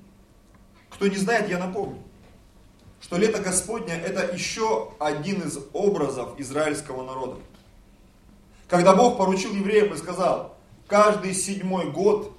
Кто 0.92 1.08
не 1.08 1.16
знает, 1.16 1.50
я 1.50 1.58
напомню, 1.58 2.04
что 3.02 3.18
лето 3.18 3.40
Господня 3.40 3.96
это 3.96 4.36
еще 4.36 4.92
один 5.00 5.42
из 5.42 5.58
образов 5.74 6.40
израильского 6.40 7.04
народа. 7.04 7.40
Когда 8.68 8.94
Бог 8.94 9.18
поручил 9.18 9.56
евреям 9.56 9.94
и 9.94 9.98
сказал, 9.98 10.59
каждый 10.90 11.34
седьмой 11.34 11.92
год 11.92 12.38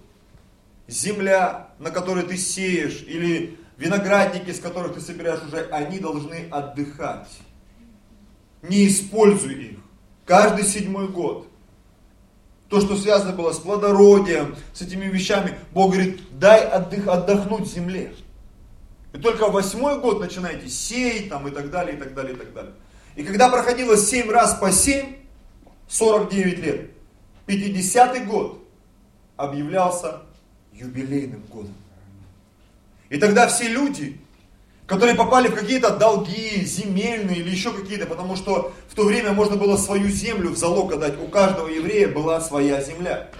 земля, 0.88 1.68
на 1.78 1.90
которой 1.90 2.24
ты 2.24 2.36
сеешь, 2.36 3.02
или 3.06 3.58
виноградники, 3.78 4.50
с 4.50 4.58
которых 4.58 4.94
ты 4.94 5.00
собираешь 5.00 5.42
уже, 5.42 5.68
они 5.70 5.98
должны 6.00 6.48
отдыхать. 6.50 7.28
Не 8.62 8.88
используй 8.88 9.54
их. 9.54 9.78
Каждый 10.26 10.64
седьмой 10.64 11.08
год. 11.08 11.46
То, 12.68 12.80
что 12.80 12.96
связано 12.96 13.32
было 13.32 13.52
с 13.52 13.58
плодородием, 13.58 14.54
с 14.72 14.82
этими 14.82 15.06
вещами, 15.06 15.58
Бог 15.72 15.92
говорит, 15.92 16.20
дай 16.38 16.66
отдых, 16.66 17.08
отдохнуть 17.08 17.66
земле. 17.66 18.12
И 19.12 19.18
только 19.18 19.48
восьмой 19.48 19.98
год 19.98 20.20
начинаете 20.20 20.68
сеять 20.68 21.28
там 21.30 21.48
и 21.48 21.50
так 21.50 21.70
далее, 21.70 21.96
и 21.96 21.98
так 21.98 22.14
далее, 22.14 22.34
и 22.34 22.36
так 22.36 22.52
далее. 22.52 22.72
И 23.16 23.24
когда 23.24 23.48
проходило 23.48 23.96
семь 23.96 24.30
раз 24.30 24.54
по 24.54 24.70
семь, 24.70 25.16
49 25.88 26.58
лет, 26.60 26.90
50-й 27.50 28.24
год 28.24 28.62
объявлялся 29.36 30.22
юбилейным 30.72 31.42
годом. 31.50 31.74
И 33.08 33.18
тогда 33.18 33.48
все 33.48 33.68
люди, 33.68 34.18
которые 34.86 35.16
попали 35.16 35.48
в 35.48 35.54
какие-то 35.54 35.96
долги, 35.96 36.64
земельные 36.64 37.38
или 37.38 37.50
еще 37.50 37.72
какие-то, 37.72 38.06
потому 38.06 38.36
что 38.36 38.72
в 38.88 38.94
то 38.94 39.04
время 39.04 39.32
можно 39.32 39.56
было 39.56 39.76
свою 39.76 40.08
землю 40.08 40.50
в 40.50 40.56
залог 40.56 40.92
отдать, 40.92 41.20
у 41.20 41.26
каждого 41.26 41.68
еврея 41.68 42.08
была 42.08 42.40
своя 42.40 42.80
земля. 42.82 43.30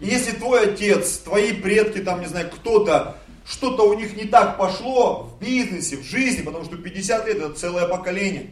И 0.00 0.06
если 0.06 0.32
твой 0.32 0.72
отец, 0.72 1.18
твои 1.18 1.52
предки, 1.52 1.98
там, 1.98 2.20
не 2.20 2.26
знаю, 2.26 2.50
кто-то, 2.50 3.16
что-то 3.44 3.88
у 3.88 3.94
них 3.94 4.16
не 4.16 4.24
так 4.24 4.56
пошло 4.56 5.24
в 5.24 5.44
бизнесе, 5.44 5.96
в 5.96 6.04
жизни, 6.04 6.42
потому 6.42 6.64
что 6.64 6.76
50 6.76 7.26
лет 7.26 7.36
это 7.36 7.52
целое 7.52 7.86
поколение, 7.86 8.50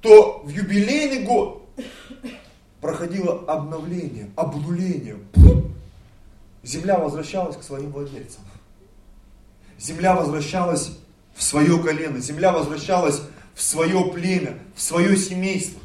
то 0.00 0.42
в 0.44 0.48
юбилейный 0.48 1.22
год 1.22 1.68
проходило 2.86 3.42
обновление, 3.48 4.30
обнуление. 4.36 5.16
Земля 6.62 6.98
возвращалась 6.98 7.56
к 7.56 7.64
своим 7.64 7.90
владельцам. 7.90 8.42
Земля 9.76 10.14
возвращалась 10.14 10.92
в 11.34 11.42
свое 11.42 11.82
колено, 11.82 12.20
земля 12.20 12.52
возвращалась 12.52 13.22
в 13.56 13.62
свое 13.62 14.12
племя, 14.12 14.56
в 14.76 14.80
свое 14.80 15.16
семейство. 15.16 15.80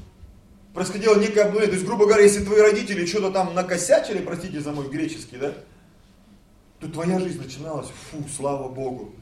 Происходило 0.76 1.20
некое 1.20 1.46
обнуление. 1.46 1.72
То 1.72 1.78
есть, 1.78 1.88
грубо 1.88 2.06
говоря, 2.06 2.22
если 2.22 2.46
твои 2.46 2.62
родители 2.62 3.08
что-то 3.08 3.32
там 3.32 3.56
накосячили, 3.56 4.20
простите 4.20 4.62
за 4.62 4.72
мой 4.72 4.88
греческий, 4.88 5.38
да, 5.38 5.56
то 6.80 6.88
твоя 6.88 7.20
жизнь 7.20 7.42
начиналась, 7.42 7.88
фу, 8.12 8.24
слава 8.36 8.70
Богу. 8.70 9.16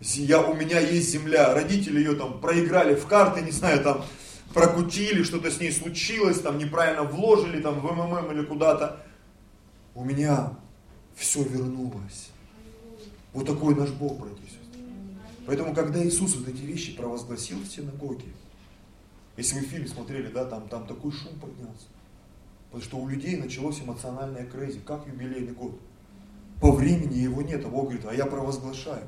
Я, 0.00 0.42
у 0.42 0.52
меня 0.52 0.80
есть 0.80 1.10
земля, 1.10 1.54
родители 1.54 1.98
ее 1.98 2.14
там 2.14 2.40
проиграли 2.40 2.94
в 2.94 3.06
карты, 3.06 3.40
не 3.40 3.52
знаю, 3.52 3.82
там 3.82 4.04
прокутили, 4.54 5.22
что-то 5.22 5.50
с 5.50 5.60
ней 5.60 5.72
случилось, 5.72 6.40
там 6.40 6.58
неправильно 6.58 7.02
вложили 7.02 7.60
там 7.60 7.80
в 7.80 7.84
МММ 7.84 8.32
или 8.32 8.44
куда-то. 8.44 9.04
У 9.94 10.04
меня 10.04 10.52
все 11.14 11.42
вернулось. 11.42 12.30
Вот 13.32 13.46
такой 13.46 13.74
наш 13.74 13.90
Бог, 13.90 14.18
братья 14.18 14.42
и 14.42 14.46
сестры. 14.46 14.80
Поэтому, 15.46 15.74
когда 15.74 16.04
Иисус 16.04 16.36
вот 16.36 16.48
эти 16.48 16.62
вещи 16.62 16.96
провозгласил 16.96 17.58
в 17.58 17.66
синагоге, 17.66 18.28
Если 19.36 19.60
вы 19.60 19.66
фильм 19.66 19.86
смотрели, 19.86 20.28
да, 20.28 20.46
там, 20.46 20.66
там 20.68 20.86
такой 20.86 21.12
шум 21.12 21.38
поднялся. 21.38 21.88
Потому 22.70 22.82
что 22.82 22.96
у 22.96 23.08
людей 23.08 23.36
началось 23.36 23.80
эмоциональное 23.80 24.46
crazy, 24.46 24.80
как 24.80 25.06
юбилейный 25.06 25.52
год. 25.52 25.78
По 26.60 26.72
времени 26.72 27.18
его 27.18 27.42
нет, 27.42 27.64
а 27.64 27.68
Бог 27.68 27.84
говорит, 27.84 28.06
а 28.06 28.14
я 28.14 28.24
провозглашаю. 28.24 29.06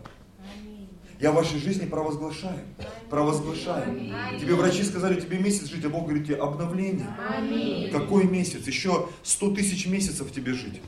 Я 1.21 1.33
в 1.33 1.35
вашей 1.35 1.59
жизни 1.59 1.85
провозглашаю. 1.87 2.61
Провозглашаю. 3.11 4.13
Тебе 4.41 4.55
врачи 4.55 4.85
сказали, 4.85 5.21
тебе 5.21 5.39
месяц 5.39 5.67
жить, 5.67 5.85
а 5.85 5.89
Бог 5.89 6.05
говорит 6.05 6.27
тебе 6.27 6.37
обновление. 6.37 7.09
Какой 7.93 8.25
месяц? 8.25 8.67
Еще 8.67 9.09
сто 9.23 9.53
тысяч 9.53 9.87
месяцев 9.87 10.33
тебе 10.33 10.55
жить. 10.55 10.81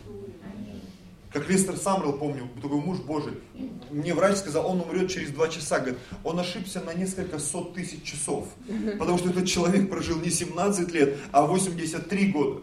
Как 1.33 1.49
Лестер 1.49 1.77
Самрел, 1.77 2.15
помню, 2.15 2.49
такой 2.61 2.79
муж 2.81 2.99
Божий. 2.99 3.35
Мне 3.91 4.15
врач 4.15 4.39
сказал, 4.39 4.69
он 4.69 4.81
умрет 4.81 5.11
через 5.11 5.31
два 5.31 5.49
часа. 5.49 5.79
Говорит, 5.79 5.99
он 6.25 6.41
ошибся 6.41 6.81
на 6.81 6.93
несколько 6.93 7.39
сот 7.39 7.75
тысяч 7.75 8.03
часов. 8.03 8.49
Потому 8.99 9.19
что 9.19 9.31
этот 9.31 9.47
человек 9.47 9.89
прожил 9.89 10.19
не 10.21 10.31
17 10.31 10.93
лет, 10.93 11.19
а 11.31 11.47
83 11.47 12.33
года. 12.33 12.63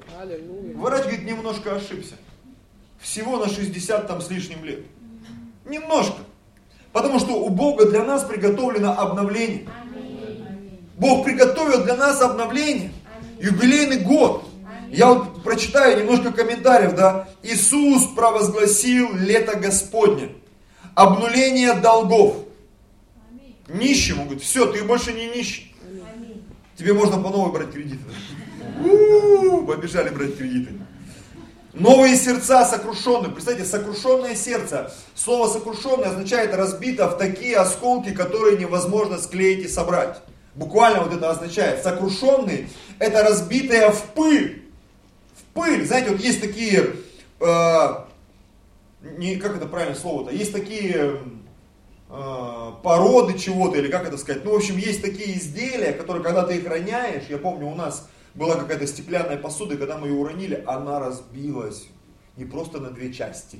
Врач 0.76 1.04
говорит, 1.04 1.24
немножко 1.24 1.76
ошибся. 1.76 2.16
Всего 3.00 3.38
на 3.38 3.48
60 3.48 4.08
там 4.08 4.22
с 4.22 4.30
лишним 4.30 4.64
лет. 4.66 4.86
Немножко. 5.66 6.18
Потому 6.98 7.20
что 7.20 7.34
у 7.34 7.50
Бога 7.50 7.86
для 7.86 8.04
нас 8.04 8.24
приготовлено 8.24 9.00
обновление. 9.00 9.68
Бог 10.98 11.26
приготовил 11.26 11.84
для 11.84 11.96
нас 11.96 12.20
обновление. 12.24 12.92
Юбилейный 13.40 14.00
год. 14.00 14.44
Я 14.90 15.14
вот 15.14 15.44
прочитаю 15.44 16.00
немножко 16.00 16.32
комментариев, 16.32 16.96
да. 16.96 17.28
Иисус 17.44 18.04
провозгласил 18.16 19.14
лето 19.14 19.60
Господне. 19.60 20.30
Обнуление 20.96 21.76
долгов. 21.76 22.38
Нищему, 23.68 24.24
говорит, 24.24 24.42
все, 24.42 24.66
ты 24.66 24.84
больше 24.84 25.14
не 25.14 25.28
нищий. 25.28 25.76
Тебе 26.76 26.94
можно 26.94 27.22
по 27.22 27.30
новой 27.30 27.52
брать 27.52 27.74
кредиты. 27.74 28.06
Побежали 29.68 30.10
брать 30.10 30.36
кредиты. 30.36 30.72
Новые 31.80 32.16
сердца 32.16 32.66
сокрушенные. 32.66 33.32
Представьте, 33.32 33.64
сокрушенное 33.64 34.36
сердце. 34.36 34.92
Слово 35.14 35.48
сокрушенное 35.48 36.10
означает 36.10 36.56
разбито 36.56 37.08
в 37.08 37.18
такие 37.20 37.56
осколки, 37.56 38.14
которые 38.16 38.58
невозможно 38.58 39.20
склеить 39.20 39.64
и 39.64 39.68
собрать. 39.68 40.20
Буквально 40.56 41.04
вот 41.04 41.14
это 41.14 41.30
означает. 41.30 41.84
Сокрушенный– 41.84 42.68
это 43.00 43.22
разбитое 43.22 43.92
в 43.92 44.02
пыль. 44.16 44.64
В 45.36 45.54
пыль. 45.54 45.86
Знаете, 45.86 46.10
вот 46.10 46.20
есть 46.20 46.42
такие, 46.42 46.96
э, 47.42 47.88
не, 49.20 49.36
как 49.36 49.58
это 49.58 49.68
правильное 49.68 49.96
слово-то, 49.96 50.34
есть 50.34 50.54
такие 50.54 51.20
э, 52.10 52.72
породы 52.82 53.38
чего-то, 53.38 53.78
или 53.78 53.92
как 53.92 54.08
это 54.08 54.18
сказать. 54.18 54.44
Ну, 54.44 54.54
в 54.54 54.56
общем, 54.56 54.78
есть 54.78 55.04
такие 55.04 55.38
изделия, 55.38 55.94
которые, 55.94 56.24
когда 56.24 56.42
ты 56.42 56.56
их 56.56 56.68
роняешь, 56.68 57.26
я 57.30 57.38
помню, 57.38 57.68
у 57.68 57.76
нас 57.76 58.10
была 58.38 58.56
какая-то 58.56 58.86
стеклянная 58.86 59.38
посуда, 59.38 59.76
и 59.76 59.78
когда 59.78 59.98
мы 59.98 60.08
ее 60.08 60.14
уронили, 60.14 60.64
она 60.68 61.00
разбилась 61.00 61.88
не 62.38 62.46
просто 62.46 62.80
на 62.80 62.92
две 62.92 63.12
части. 63.12 63.60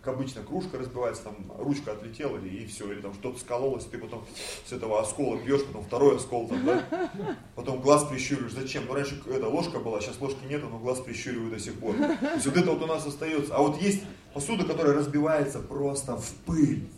Как 0.00 0.14
обычно, 0.14 0.44
кружка 0.44 0.78
разбивается, 0.78 1.24
там 1.24 1.34
ручка 1.58 1.90
отлетела, 1.90 2.38
и, 2.38 2.48
и 2.48 2.66
все, 2.66 2.90
или 2.92 3.00
там 3.00 3.12
что-то 3.14 3.40
скололось, 3.40 3.84
и 3.86 3.88
ты 3.88 3.98
потом 3.98 4.24
с 4.64 4.72
этого 4.72 5.00
оскола 5.00 5.36
пьешь, 5.38 5.64
потом 5.64 5.84
второй 5.84 6.16
оскол, 6.16 6.46
там, 6.46 6.64
да? 6.64 7.10
потом 7.56 7.80
глаз 7.80 8.04
прищуриваешь. 8.04 8.52
Зачем? 8.52 8.84
Ну, 8.86 8.94
раньше 8.94 9.20
эта 9.26 9.48
ложка 9.48 9.80
была, 9.80 10.00
сейчас 10.00 10.20
ложки 10.20 10.44
нету, 10.48 10.68
но 10.68 10.78
глаз 10.78 11.00
прищуриваю 11.00 11.50
до 11.50 11.58
сих 11.58 11.74
пор. 11.80 11.96
То 11.96 12.34
есть 12.34 12.46
вот 12.46 12.56
это 12.56 12.70
вот 12.70 12.82
у 12.82 12.86
нас 12.86 13.04
остается. 13.04 13.56
А 13.56 13.60
вот 13.60 13.82
есть 13.82 14.04
посуда, 14.32 14.64
которая 14.64 14.94
разбивается 14.94 15.58
просто 15.58 16.16
в 16.16 16.30
пыль. 16.46 16.88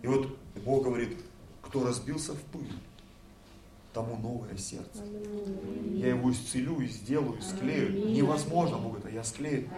И 0.00 0.06
вот 0.06 0.28
Бог 0.64 0.84
говорит, 0.84 1.18
кто 1.60 1.86
разбился 1.86 2.32
в 2.32 2.40
пыль, 2.44 2.72
тому 3.94 4.16
новое 4.16 4.56
сердце. 4.58 5.04
Я 5.94 6.08
его 6.08 6.32
исцелю 6.32 6.80
и 6.80 6.88
сделаю, 6.88 7.38
и 7.38 7.42
склею. 7.42 8.10
Невозможно, 8.10 8.76
Бог 8.76 8.98
это, 8.98 9.08
я 9.08 9.22
склею. 9.22 9.68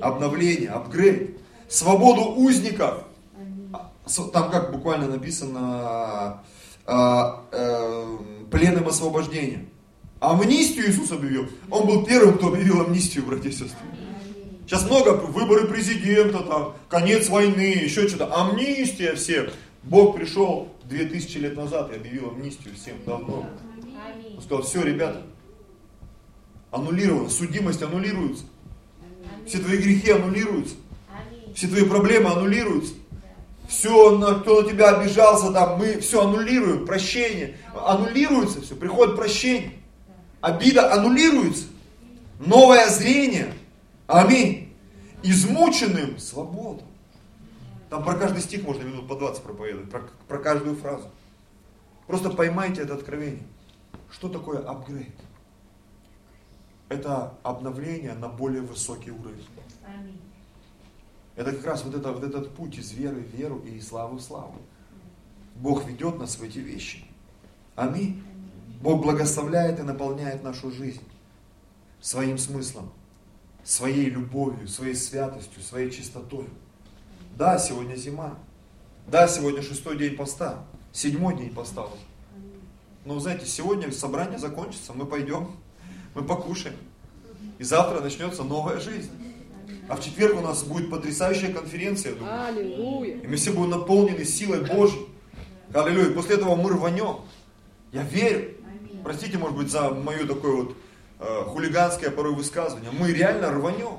Обновление, 0.00 0.70
апгрейд. 0.70 1.38
Свободу 1.68 2.22
узников. 2.22 3.04
Там 4.32 4.50
как 4.50 4.72
буквально 4.72 5.06
написано, 5.06 6.42
а, 6.86 7.44
э, 7.52 8.18
пленным 8.50 8.88
освобождения. 8.88 9.66
Амнистию 10.18 10.90
Иисус 10.90 11.12
объявил. 11.12 11.48
Он 11.70 11.86
был 11.86 12.04
первым, 12.04 12.38
кто 12.38 12.48
объявил 12.48 12.80
амнистию, 12.80 13.24
братья 13.24 13.50
и 13.50 13.52
сестры. 13.52 13.86
Сейчас 14.66 14.84
много 14.86 15.10
выборы 15.10 15.66
президента, 15.66 16.40
там, 16.40 16.74
конец 16.88 17.28
войны, 17.28 17.74
еще 17.82 18.08
что-то. 18.08 18.34
Амнистия 18.34 19.14
все. 19.14 19.50
Бог 19.82 20.16
пришел 20.16 20.68
2000 20.92 21.38
лет 21.38 21.56
назад 21.56 21.90
и 21.90 21.96
объявил 21.96 22.30
амнистию 22.30 22.74
всем 22.74 22.96
давно. 23.04 23.48
Он 24.36 24.42
сказал, 24.42 24.62
все, 24.62 24.82
ребята, 24.82 25.22
аннулировано, 26.70 27.30
судимость 27.30 27.82
аннулируется. 27.82 28.44
Все 29.46 29.58
твои 29.58 29.78
грехи 29.78 30.10
аннулируются. 30.10 30.74
Все 31.54 31.66
твои 31.66 31.84
проблемы 31.84 32.30
аннулируются. 32.30 32.94
Все, 33.68 34.18
кто 34.40 34.62
на 34.62 34.68
тебя 34.68 34.90
обижался, 34.90 35.50
там, 35.50 35.78
мы 35.78 35.98
все 36.00 36.22
аннулируем, 36.22 36.84
прощение. 36.84 37.56
Аннулируется 37.74 38.60
все, 38.60 38.74
приходит 38.76 39.16
прощение. 39.16 39.72
Обида 40.40 40.92
аннулируется. 40.92 41.64
Новое 42.38 42.88
зрение. 42.88 43.54
Аминь. 44.06 44.74
Измученным 45.22 46.18
свободу. 46.18 46.82
Там 47.92 48.02
про 48.04 48.14
каждый 48.14 48.40
стих 48.40 48.64
можно 48.64 48.84
минут 48.84 49.06
по 49.06 49.16
20 49.16 49.42
проповедовать, 49.42 49.90
про, 49.90 50.00
про 50.26 50.38
каждую 50.38 50.76
фразу. 50.76 51.10
Просто 52.06 52.30
поймайте 52.30 52.80
это 52.80 52.94
откровение. 52.94 53.46
Что 54.10 54.30
такое 54.30 54.60
апгрейд? 54.66 55.14
Это 56.88 57.34
обновление 57.42 58.14
на 58.14 58.30
более 58.30 58.62
высокий 58.62 59.10
уровень. 59.10 59.46
Это 61.36 61.52
как 61.52 61.66
раз 61.66 61.84
вот, 61.84 61.94
это, 61.94 62.12
вот 62.12 62.24
этот 62.24 62.54
путь 62.54 62.78
из 62.78 62.92
веры 62.92 63.16
в 63.16 63.36
веру 63.36 63.58
и 63.58 63.72
из 63.72 63.88
славы 63.88 64.16
в 64.16 64.22
славу. 64.22 64.56
Бог 65.56 65.84
ведет 65.84 66.18
нас 66.18 66.36
в 66.36 66.42
эти 66.42 66.60
вещи. 66.60 67.04
Аминь. 67.76 68.24
Бог 68.80 69.02
благословляет 69.02 69.80
и 69.80 69.82
наполняет 69.82 70.42
нашу 70.42 70.70
жизнь 70.70 71.06
своим 72.00 72.38
смыслом, 72.38 72.90
своей 73.62 74.08
любовью, 74.08 74.66
своей 74.66 74.94
святостью, 74.94 75.60
своей 75.62 75.90
чистотой. 75.90 76.48
Да, 77.36 77.58
сегодня 77.58 77.94
зима. 77.94 78.34
Да, 79.06 79.26
сегодня 79.26 79.62
шестой 79.62 79.96
день 79.96 80.16
поста. 80.16 80.64
Седьмой 80.92 81.36
день 81.36 81.52
поста 81.52 81.82
уже. 81.84 82.02
Но, 83.04 83.18
знаете, 83.18 83.46
сегодня 83.46 83.90
собрание 83.90 84.38
закончится, 84.38 84.92
мы 84.92 85.06
пойдем, 85.06 85.52
мы 86.14 86.22
покушаем. 86.22 86.76
И 87.58 87.64
завтра 87.64 88.00
начнется 88.00 88.44
новая 88.44 88.78
жизнь. 88.78 89.10
А 89.88 89.96
в 89.96 90.04
четверг 90.04 90.38
у 90.38 90.40
нас 90.42 90.62
будет 90.62 90.90
потрясающая 90.90 91.52
конференция, 91.52 92.12
я 92.12 92.18
думаю. 92.18 92.44
Аллилуйя. 92.44 93.16
И 93.16 93.26
мы 93.26 93.36
все 93.36 93.52
будем 93.52 93.70
наполнены 93.70 94.24
силой 94.24 94.60
Божьей. 94.60 95.08
Аллилуйя. 95.72 96.12
После 96.12 96.36
этого 96.36 96.54
мы 96.54 96.70
рванем. 96.70 97.22
Я 97.92 98.02
верю. 98.02 98.54
Простите, 99.02 99.38
может 99.38 99.56
быть, 99.56 99.70
за 99.70 99.90
мое 99.90 100.26
такое 100.26 100.64
вот 100.64 100.76
э, 101.18 101.42
хулиганское 101.46 102.10
порой 102.10 102.34
высказывание. 102.34 102.90
Мы 102.92 103.12
реально 103.12 103.50
рванем. 103.50 103.96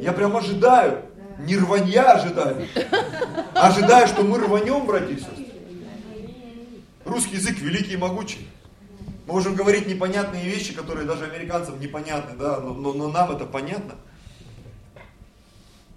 Я 0.00 0.12
прям 0.12 0.36
ожидаю 0.36 1.04
не 1.38 1.56
рванья 1.56 2.12
ожидаю. 2.12 2.66
Ожидаю, 3.54 4.06
что 4.08 4.22
мы 4.22 4.38
рванем, 4.38 4.86
братья 4.86 5.14
и 5.14 5.18
сестры. 5.18 5.46
Русский 7.04 7.36
язык 7.36 7.58
великий 7.58 7.94
и 7.94 7.96
могучий. 7.96 8.48
Мы 9.26 9.34
можем 9.34 9.54
говорить 9.54 9.86
непонятные 9.86 10.44
вещи, 10.44 10.74
которые 10.74 11.06
даже 11.06 11.24
американцам 11.24 11.80
непонятны, 11.80 12.36
да, 12.36 12.60
но, 12.60 12.74
но, 12.74 12.92
но 12.92 13.08
нам 13.08 13.30
это 13.30 13.46
понятно. 13.46 13.94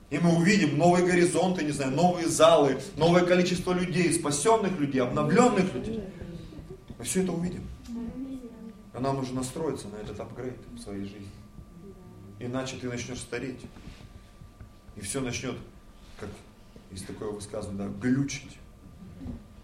И 0.10 0.20
мы 0.20 0.36
увидим 0.38 0.78
новые 0.78 1.06
горизонты, 1.06 1.66
не 1.66 1.72
знаю, 1.72 1.92
новые 1.92 2.28
залы, 2.28 2.80
новое 2.96 3.26
количество 3.26 3.74
людей, 3.74 4.14
спасенных 4.14 4.80
людей, 4.80 5.02
обновленных 5.02 5.74
людей. 5.74 6.02
Мы 6.98 7.04
все 7.04 7.24
это 7.24 7.34
увидим. 7.34 7.64
А 8.94 9.00
нам 9.02 9.18
нужно 9.18 9.36
настроиться 9.36 9.88
на 9.90 9.98
этот 9.98 10.20
апгрейд 10.20 10.58
в 10.74 10.80
своей 10.80 11.04
жизни. 11.04 11.30
Иначе 12.40 12.78
ты 12.78 12.88
начнешь 12.88 13.20
стареть. 13.20 13.60
И 14.98 15.02
все 15.02 15.22
начнет, 15.22 15.56
как 16.20 16.30
есть 16.92 17.06
такое 17.06 17.30
высказывание, 17.30 17.88
да, 17.88 17.94
глючить. 18.00 18.58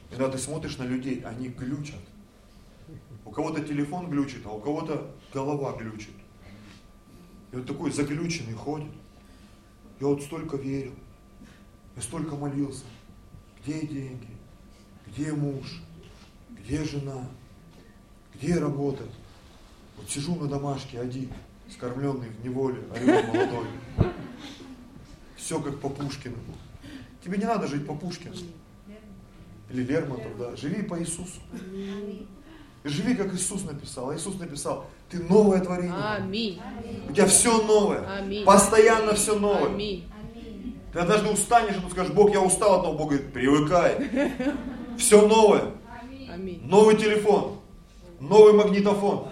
Когда 0.10 0.30
ты 0.30 0.38
смотришь 0.38 0.78
на 0.78 0.84
людей, 0.84 1.22
они 1.22 1.50
глючат. 1.50 2.00
У 3.26 3.32
кого-то 3.32 3.64
телефон 3.64 4.10
глючит, 4.10 4.46
а 4.46 4.52
у 4.52 4.60
кого-то 4.60 5.12
голова 5.34 5.76
глючит. 5.76 6.14
И 7.52 7.56
вот 7.56 7.66
такой 7.66 7.92
заглюченный 7.92 8.54
ходит. 8.54 8.92
Я 10.00 10.08
вот 10.08 10.22
столько 10.22 10.58
верил, 10.58 10.94
я 11.96 12.02
столько 12.02 12.36
молился. 12.36 12.84
Где 13.62 13.88
деньги? 13.88 14.28
Где 15.08 15.32
муж? 15.32 15.82
Где 16.50 16.84
жена? 16.84 17.28
Где 18.36 18.60
работа? 18.60 19.04
Вот 19.98 20.10
сижу 20.10 20.36
на 20.36 20.48
домашке 20.48 21.00
один, 21.00 21.30
скормленный 21.70 22.30
в 22.30 22.44
неволе, 22.44 22.84
орел 22.94 23.24
молодой. 23.24 23.68
Все 25.44 25.60
как 25.60 25.78
по 25.80 25.90
Пушкину. 25.90 26.38
Тебе 27.24 27.38
не 27.38 27.44
надо 27.44 27.68
жить 27.68 27.86
по 27.86 27.94
Пушкину. 27.94 28.36
Или 29.70 29.84
Лермонтов, 29.84 30.38
да. 30.38 30.56
Живи 30.56 30.84
по 30.84 30.98
Иисусу. 31.02 31.42
Живи, 32.86 33.16
как 33.16 33.34
Иисус 33.34 33.64
написал. 33.64 34.10
А 34.10 34.16
Иисус 34.16 34.40
написал, 34.40 34.86
ты 35.10 35.22
новое 35.22 35.60
творение. 35.60 35.94
Аминь. 35.94 36.62
У 37.10 37.14
тебя 37.14 37.26
все 37.26 37.62
новое. 37.62 38.20
Аминь. 38.20 38.46
Постоянно 38.46 39.16
все 39.16 39.38
новое. 39.38 39.68
Аминь. 39.68 40.06
Ты 40.94 41.00
однажды 41.00 41.30
устанешь, 41.30 41.76
и 41.76 41.82
ты 41.82 41.90
скажешь, 41.90 42.14
Бог, 42.14 42.32
я 42.32 42.40
устал 42.42 42.76
от 42.76 42.84
того. 42.84 42.98
Бог 42.98 43.10
говорит, 43.10 43.34
привыкай. 43.34 44.32
Все 44.98 45.28
новое. 45.28 45.72
Аминь. 46.32 46.62
Новый 46.64 46.96
телефон. 46.96 47.60
Новый 48.22 48.54
магнитофон. 48.54 49.28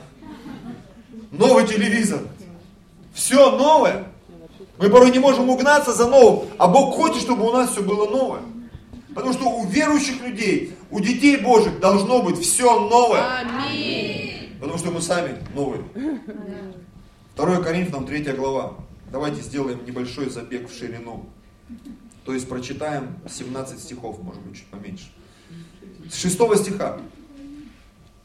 Новый 1.32 1.66
телевизор. 1.68 2.20
Все 3.14 3.56
новое. 3.56 4.08
Мы 4.82 4.90
порой 4.90 5.12
не 5.12 5.20
можем 5.20 5.48
угнаться 5.48 5.94
за 5.94 6.08
новым, 6.08 6.50
а 6.58 6.68
Бог 6.68 6.96
хочет, 6.96 7.22
чтобы 7.22 7.48
у 7.48 7.52
нас 7.52 7.70
все 7.70 7.84
было 7.84 8.10
новое. 8.10 8.42
Потому 9.14 9.32
что 9.32 9.48
у 9.48 9.68
верующих 9.68 10.22
людей, 10.22 10.76
у 10.90 11.00
детей 11.00 11.38
Божьих 11.38 11.80
должно 11.80 12.24
быть 12.24 12.40
все 12.40 12.80
новое. 12.90 13.24
Аминь. 13.42 14.58
Потому 14.60 14.80
что 14.80 14.90
мы 14.90 15.02
сами 15.02 15.38
новые. 15.54 15.84
2 17.36 17.62
Коринфянам 17.62 18.08
3 18.08 18.24
глава. 18.34 18.74
Давайте 19.12 19.42
сделаем 19.42 19.86
небольшой 19.86 20.32
забег 20.32 20.68
в 20.68 20.76
ширину. 20.76 21.28
То 22.26 22.34
есть 22.34 22.50
прочитаем 22.50 23.20
17 23.30 23.80
стихов, 23.80 24.20
может 24.24 24.42
быть, 24.42 24.58
чуть 24.58 24.68
поменьше. 24.68 25.12
С 26.10 26.16
6 26.16 26.58
стиха. 26.58 26.98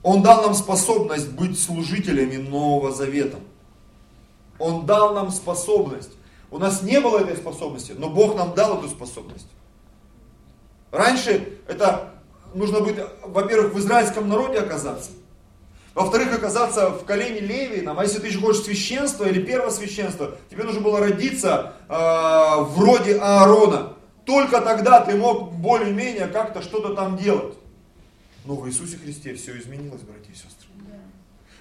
Он 0.03 0.23
дал 0.23 0.43
нам 0.43 0.55
способность 0.55 1.29
быть 1.33 1.61
служителями 1.61 2.37
Нового 2.37 2.93
Завета. 2.93 3.41
Он 4.59 4.87
дал 4.87 5.13
нам 5.13 5.31
способность. 5.31 6.13
У 6.51 6.59
нас 6.59 6.83
не 6.83 7.01
было 7.01 7.19
этой 7.19 7.37
способности, 7.37 7.93
но 7.97 8.09
Бог 8.09 8.37
нам 8.37 8.55
дал 8.55 8.79
эту 8.79 8.89
способность. 8.89 9.49
Раньше 10.91 11.59
это 11.67 12.15
нужно 12.55 12.81
быть, 12.81 12.97
во-первых, 13.25 13.75
в 13.75 13.79
израильском 13.79 14.29
народе 14.29 14.59
оказаться. 14.59 15.11
Во-вторых, 15.95 16.35
оказаться 16.35 16.91
в 16.91 17.05
колене 17.05 17.41
Левином. 17.41 17.99
А 17.99 18.03
если 18.03 18.19
ты 18.19 18.27
еще 18.27 18.39
хочешь 18.39 18.65
священства 18.65 19.25
или 19.25 19.43
первосвященства, 19.43 20.37
тебе 20.51 20.65
нужно 20.65 20.83
было 20.83 21.01
родиться 21.01 21.73
э, 21.89 21.95
вроде 21.95 23.17
Аарона. 23.17 23.95
Только 24.27 24.61
тогда 24.61 25.01
ты 25.01 25.17
мог 25.17 25.55
более-менее 25.55 26.27
как-то 26.27 26.61
что-то 26.61 26.95
там 26.95 27.17
делать. 27.17 27.55
Но 28.45 28.57
в 28.57 28.69
Иисусе 28.69 28.99
Христе 28.99 29.35
все 29.35 29.59
изменилось, 29.59 30.03
братья 30.03 30.31
и 30.31 30.35
сестры. 30.35 30.69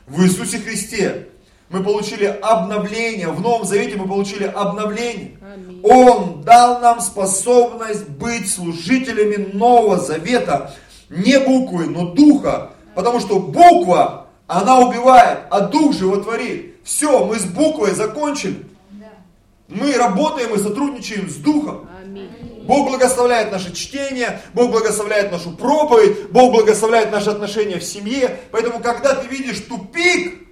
В 0.05 0.21
Иисусе 0.23 0.59
Христе 0.59 1.29
мы 1.69 1.83
получили 1.83 2.25
обновление, 2.25 3.29
в 3.29 3.41
Новом 3.41 3.65
Завете 3.65 3.95
мы 3.95 4.07
получили 4.07 4.43
обновление. 4.43 5.37
Аминь. 5.41 5.81
Он 5.83 6.41
дал 6.43 6.79
нам 6.79 7.01
способность 7.01 8.07
быть 8.07 8.51
служителями 8.51 9.51
Нового 9.53 9.97
Завета, 9.97 10.75
не 11.09 11.39
буквы, 11.39 11.85
но 11.87 12.13
духа, 12.13 12.71
потому 12.93 13.19
что 13.19 13.39
буква, 13.39 14.27
она 14.47 14.79
убивает, 14.79 15.39
а 15.49 15.61
дух 15.61 15.93
животворит. 15.93 16.75
Все, 16.83 17.25
мы 17.25 17.39
с 17.39 17.45
буквой 17.45 17.91
закончили. 17.91 18.63
Мы 19.67 19.93
работаем 19.93 20.53
и 20.53 20.59
сотрудничаем 20.59 21.27
с 21.27 21.35
духом. 21.37 21.89
Аминь. 21.99 22.29
Бог 22.67 22.87
благословляет 22.89 23.51
наше 23.51 23.73
чтение, 23.73 24.41
Бог 24.53 24.71
благословляет 24.71 25.31
нашу 25.31 25.51
проповедь, 25.51 26.29
Бог 26.29 26.51
благословляет 26.51 27.11
наши 27.11 27.31
отношения 27.31 27.79
в 27.79 27.83
семье. 27.83 28.39
Поэтому, 28.51 28.79
когда 28.79 29.15
ты 29.15 29.27
видишь 29.27 29.61
тупик, 29.61 30.44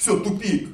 все, 0.00 0.18
тупик, 0.18 0.70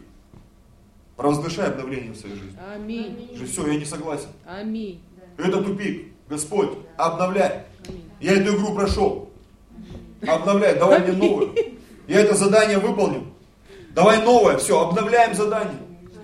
провозглашай 1.16 1.66
обновление 1.66 2.12
в 2.12 2.16
своей 2.16 2.36
жизни. 2.36 2.56
Аминь. 2.72 3.28
Же 3.34 3.46
все, 3.46 3.66
я 3.66 3.76
не 3.76 3.84
согласен. 3.84 4.28
Аминь. 4.46 5.02
Это 5.36 5.60
тупик. 5.64 6.12
Господь, 6.28 6.70
обновляй. 6.96 7.64
Аминь. 7.88 8.08
Я 8.20 8.34
эту 8.34 8.54
игру 8.56 8.72
прошел. 8.76 9.28
Обновляй, 10.24 10.78
давай 10.78 11.00
мне 11.00 11.12
новую. 11.12 11.54
Я 12.06 12.20
это 12.20 12.36
задание 12.36 12.78
выполнил. 12.78 13.24
Давай 13.90 14.22
новое, 14.22 14.58
все, 14.58 14.80
обновляем 14.80 15.34
задание. 15.34 15.80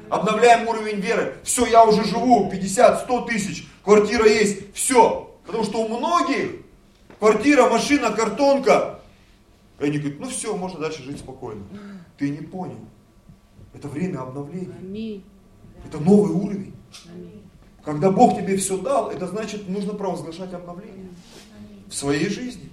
Обновляем 0.08 0.68
уровень 0.68 1.00
веры. 1.00 1.38
Все, 1.42 1.66
я 1.66 1.84
уже 1.84 2.04
живу, 2.04 2.48
50, 2.50 3.00
100 3.00 3.20
тысяч, 3.22 3.66
квартира 3.82 4.28
есть, 4.28 4.72
все. 4.74 5.28
Потому 5.44 5.64
что 5.64 5.82
у 5.82 5.88
многих 5.88 6.52
квартира, 7.18 7.68
машина, 7.68 8.12
картонка. 8.12 9.00
И 9.80 9.86
они 9.86 9.98
говорят, 9.98 10.20
ну 10.20 10.28
все, 10.28 10.56
можно 10.56 10.78
дальше 10.78 11.02
жить 11.02 11.18
спокойно. 11.18 11.64
Ты 12.16 12.28
не 12.28 12.38
понял. 12.38 12.78
Это 13.74 13.88
время 13.88 14.20
обновления. 14.20 14.74
Аминь. 14.78 15.24
Это 15.86 15.98
новый 15.98 16.32
уровень. 16.32 16.74
Аминь. 17.12 17.42
Когда 17.84 18.10
Бог 18.10 18.36
тебе 18.36 18.56
все 18.56 18.78
дал, 18.78 19.10
это 19.10 19.26
значит, 19.26 19.68
нужно 19.68 19.94
провозглашать 19.94 20.52
обновление 20.52 21.08
в 21.88 21.94
своей 21.94 22.28
жизни. 22.28 22.70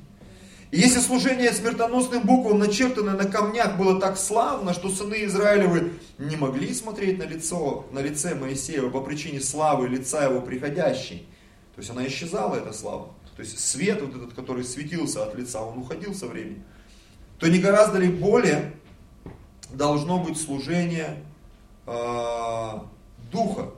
И 0.72 0.78
если 0.78 1.00
служение 1.00 1.52
смертоносным 1.52 2.22
буквам, 2.22 2.60
начертанное 2.60 3.16
на 3.16 3.26
камнях, 3.26 3.76
было 3.76 4.00
так 4.00 4.20
славно, 4.20 4.74
что 4.74 4.90
сыны 4.90 5.26
Израилевы 5.26 5.94
не 6.20 6.36
могли 6.36 6.72
смотреть 6.76 7.18
на 7.18 7.24
лицо, 7.24 7.88
на 7.92 8.00
лице 8.00 8.36
Моисеева 8.36 8.92
по 8.92 9.02
причине 9.02 9.42
славы 9.42 9.88
лица 9.88 10.26
его 10.26 10.42
приходящей. 10.42 11.28
То 11.74 11.82
есть 11.82 11.90
она 11.90 12.06
исчезала, 12.06 12.56
эта 12.56 12.72
слава. 12.72 13.10
То 13.36 13.42
есть 13.42 13.60
свет 13.60 14.02
вот 14.02 14.16
этот, 14.16 14.34
который 14.34 14.64
светился 14.64 15.24
от 15.24 15.34
лица, 15.34 15.62
он 15.62 15.80
уходил 15.80 16.14
со 16.14 16.28
временем. 16.28 16.64
То 17.40 17.48
не 17.48 17.58
гораздо 17.58 17.98
ли 17.98 18.10
более 18.10 18.74
должно 19.72 20.20
быть 20.20 20.40
служение 20.40 21.24
э, 21.86 22.80
духа. 23.32 23.72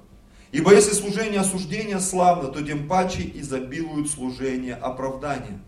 Ибо 0.52 0.74
если 0.74 0.92
служение 0.94 1.40
осуждения 1.40 2.00
славно, 2.00 2.50
то 2.50 2.62
тем 2.62 2.88
паче 2.88 3.30
изобилует 3.36 4.10
служение 4.10 4.76
оправдания. 4.76 5.60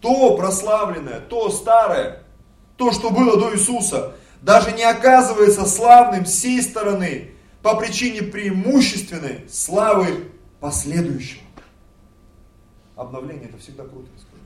То 0.00 0.36
прославленное, 0.36 1.20
то 1.20 1.50
старое, 1.50 2.22
то, 2.76 2.92
что 2.92 3.10
было 3.10 3.38
до 3.38 3.54
Иисуса, 3.54 4.14
даже 4.42 4.72
не 4.72 4.82
оказывается 4.82 5.66
славным 5.66 6.24
сей 6.26 6.62
стороны 6.62 7.30
по 7.62 7.76
причине 7.76 8.22
преимущественной 8.22 9.46
славы 9.50 10.30
последующего. 10.60 11.42
Обновление 12.96 13.48
это 13.48 13.58
всегда 13.58 13.84
круто, 13.84 14.08
скажу. 14.18 14.42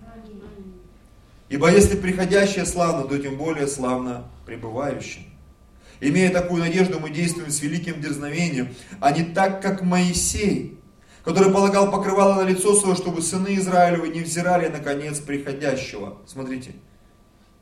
Ибо 1.49 1.71
если 1.71 1.97
приходящее 1.97 2.65
славно, 2.65 3.07
то 3.07 3.19
тем 3.19 3.37
более 3.37 3.67
славно 3.67 4.25
пребывающее. 4.47 5.25
Имея 6.01 6.31
такую 6.31 6.61
надежду, 6.61 7.01
мы 7.01 7.11
действуем 7.11 7.51
с 7.51 7.63
великим 7.63 8.01
дерзновением, 8.01 8.75
а 9.01 9.13
не 9.13 9.25
так, 9.25 9.63
как 9.63 9.83
Моисей, 9.83 10.79
который 11.25 11.53
полагал 11.53 11.91
покрывало 11.91 12.43
на 12.43 12.49
лицо 12.49 12.75
свое, 12.75 12.97
чтобы 12.97 13.23
сыны 13.23 13.55
Израилевы 13.57 14.09
не 14.09 14.21
взирали 14.21 14.69
на 14.69 14.81
конец 14.81 15.21
приходящего. 15.21 16.19
Смотрите, 16.27 16.73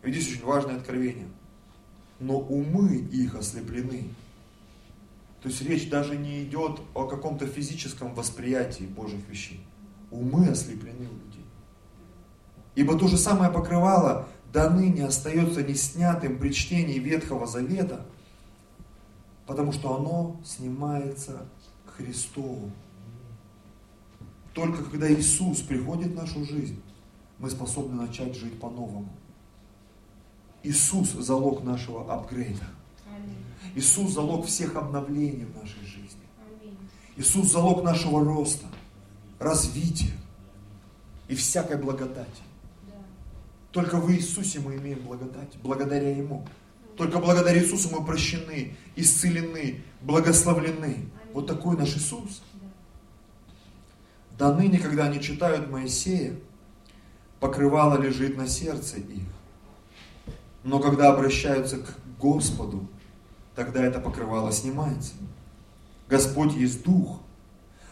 видите, 0.03 0.33
очень 0.33 0.45
важное 0.45 0.77
откровение. 0.77 1.29
Но 2.19 2.39
умы 2.39 2.97
их 2.97 3.35
ослеплены. 3.35 4.05
То 5.43 5.49
есть 5.49 5.61
речь 5.63 5.89
даже 5.91 6.17
не 6.17 6.45
идет 6.45 6.81
о 6.95 7.07
каком-то 7.07 7.47
физическом 7.47 8.15
восприятии 8.15 8.85
Божьих 8.85 9.29
вещей. 9.29 9.61
Умы 10.11 10.49
ослеплены 10.49 11.09
у 11.09 11.27
людей. 11.27 11.32
Ибо 12.75 12.99
то 12.99 13.07
же 13.09 13.17
самое 13.17 13.51
покрывало 13.51 14.29
до 14.53 14.69
ныне 14.71 15.07
остается 15.07 15.63
не 15.63 15.75
снятым 15.75 16.39
при 16.39 16.53
чтении 16.53 16.99
Ветхого 16.99 17.47
Завета, 17.47 18.05
потому 19.47 19.73
что 19.73 19.97
оно 19.97 20.37
снимается 20.45 21.47
к 21.87 21.97
Христу. 21.97 22.71
Только 24.55 24.85
когда 24.85 25.13
Иисус 25.13 25.61
приходит 25.61 26.13
в 26.13 26.17
нашу 26.17 26.45
жизнь, 26.45 26.81
мы 27.39 27.51
способны 27.51 27.95
начать 27.95 28.37
жить 28.37 28.61
по-новому. 28.61 29.09
Иисус– 30.63 31.11
залог 31.13 31.65
нашего 31.65 32.13
апгрейда. 32.13 32.67
Иисус– 33.75 34.13
залог 34.15 34.47
всех 34.47 34.77
обновлений 34.77 35.47
в 35.47 35.57
нашей 35.57 35.85
жизни. 35.85 36.21
Иисус– 37.17 37.51
залог 37.53 37.83
нашего 37.83 38.23
роста, 38.23 38.67
развития 39.39 40.13
и 41.29 41.35
всякой 41.35 41.79
благодати. 41.79 42.43
Только 43.73 43.97
в 43.97 44.13
Иисусе 44.13 44.61
мы 44.61 44.77
имеем 44.77 45.01
благодать, 45.01 45.57
благодаря 45.63 46.15
Ему. 46.15 46.47
Только 46.97 47.19
благодаря 47.19 47.61
Иисусу 47.63 47.89
мы 47.91 48.05
прощены, 48.05 48.77
исцелены, 48.97 49.83
благословлены. 50.03 51.09
Вот 51.33 51.47
такой 51.47 51.77
наш 51.79 51.97
Иисус. 51.97 52.43
До 54.39 54.55
ныне, 54.55 54.79
когда 54.79 55.05
они 55.05 55.21
читают 55.21 55.71
Моисея, 55.71 56.37
покрывало 57.41 57.99
лежит 57.99 58.37
на 58.37 58.47
сердце 58.47 58.99
их. 58.99 59.23
Но 60.65 60.79
когда 60.79 61.09
обращаются 61.09 61.79
к 61.79 61.99
Господу, 62.21 62.87
тогда 63.55 63.83
это 63.83 64.01
покрывало 64.01 64.53
снимается. 64.53 65.15
Господь 66.09 66.53
есть 66.53 66.85
Дух, 66.85 67.21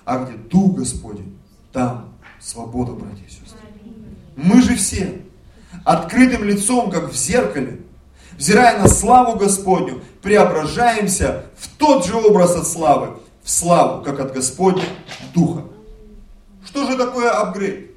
а 0.05 0.25
где 0.25 0.37
Дух 0.37 0.77
Господень, 0.77 1.39
там 1.73 2.13
свобода, 2.39 2.93
братья 2.93 3.25
и 3.25 3.31
сестры. 3.31 3.59
Мы 4.37 4.61
же 4.61 4.77
все 4.77 5.25
открытым 5.85 6.45
лицом, 6.45 6.91
как 6.91 7.11
в 7.11 7.15
зеркале, 7.15 7.81
взирая 8.37 8.79
на 8.79 8.89
славу 8.89 9.37
Господню, 9.37 10.03
преображаемся 10.23 11.47
в 11.57 11.69
тот 11.77 12.07
же 12.07 12.15
образ 12.17 12.57
от 12.57 12.67
славы, 12.67 13.19
в 13.43 13.51
славу, 13.51 14.03
как 14.03 14.21
от 14.21 14.33
Господня 14.33 14.85
Духа. 15.35 15.65
Что 16.65 16.87
же 16.87 16.97
такое 16.97 17.31
апгрейд? 17.31 17.91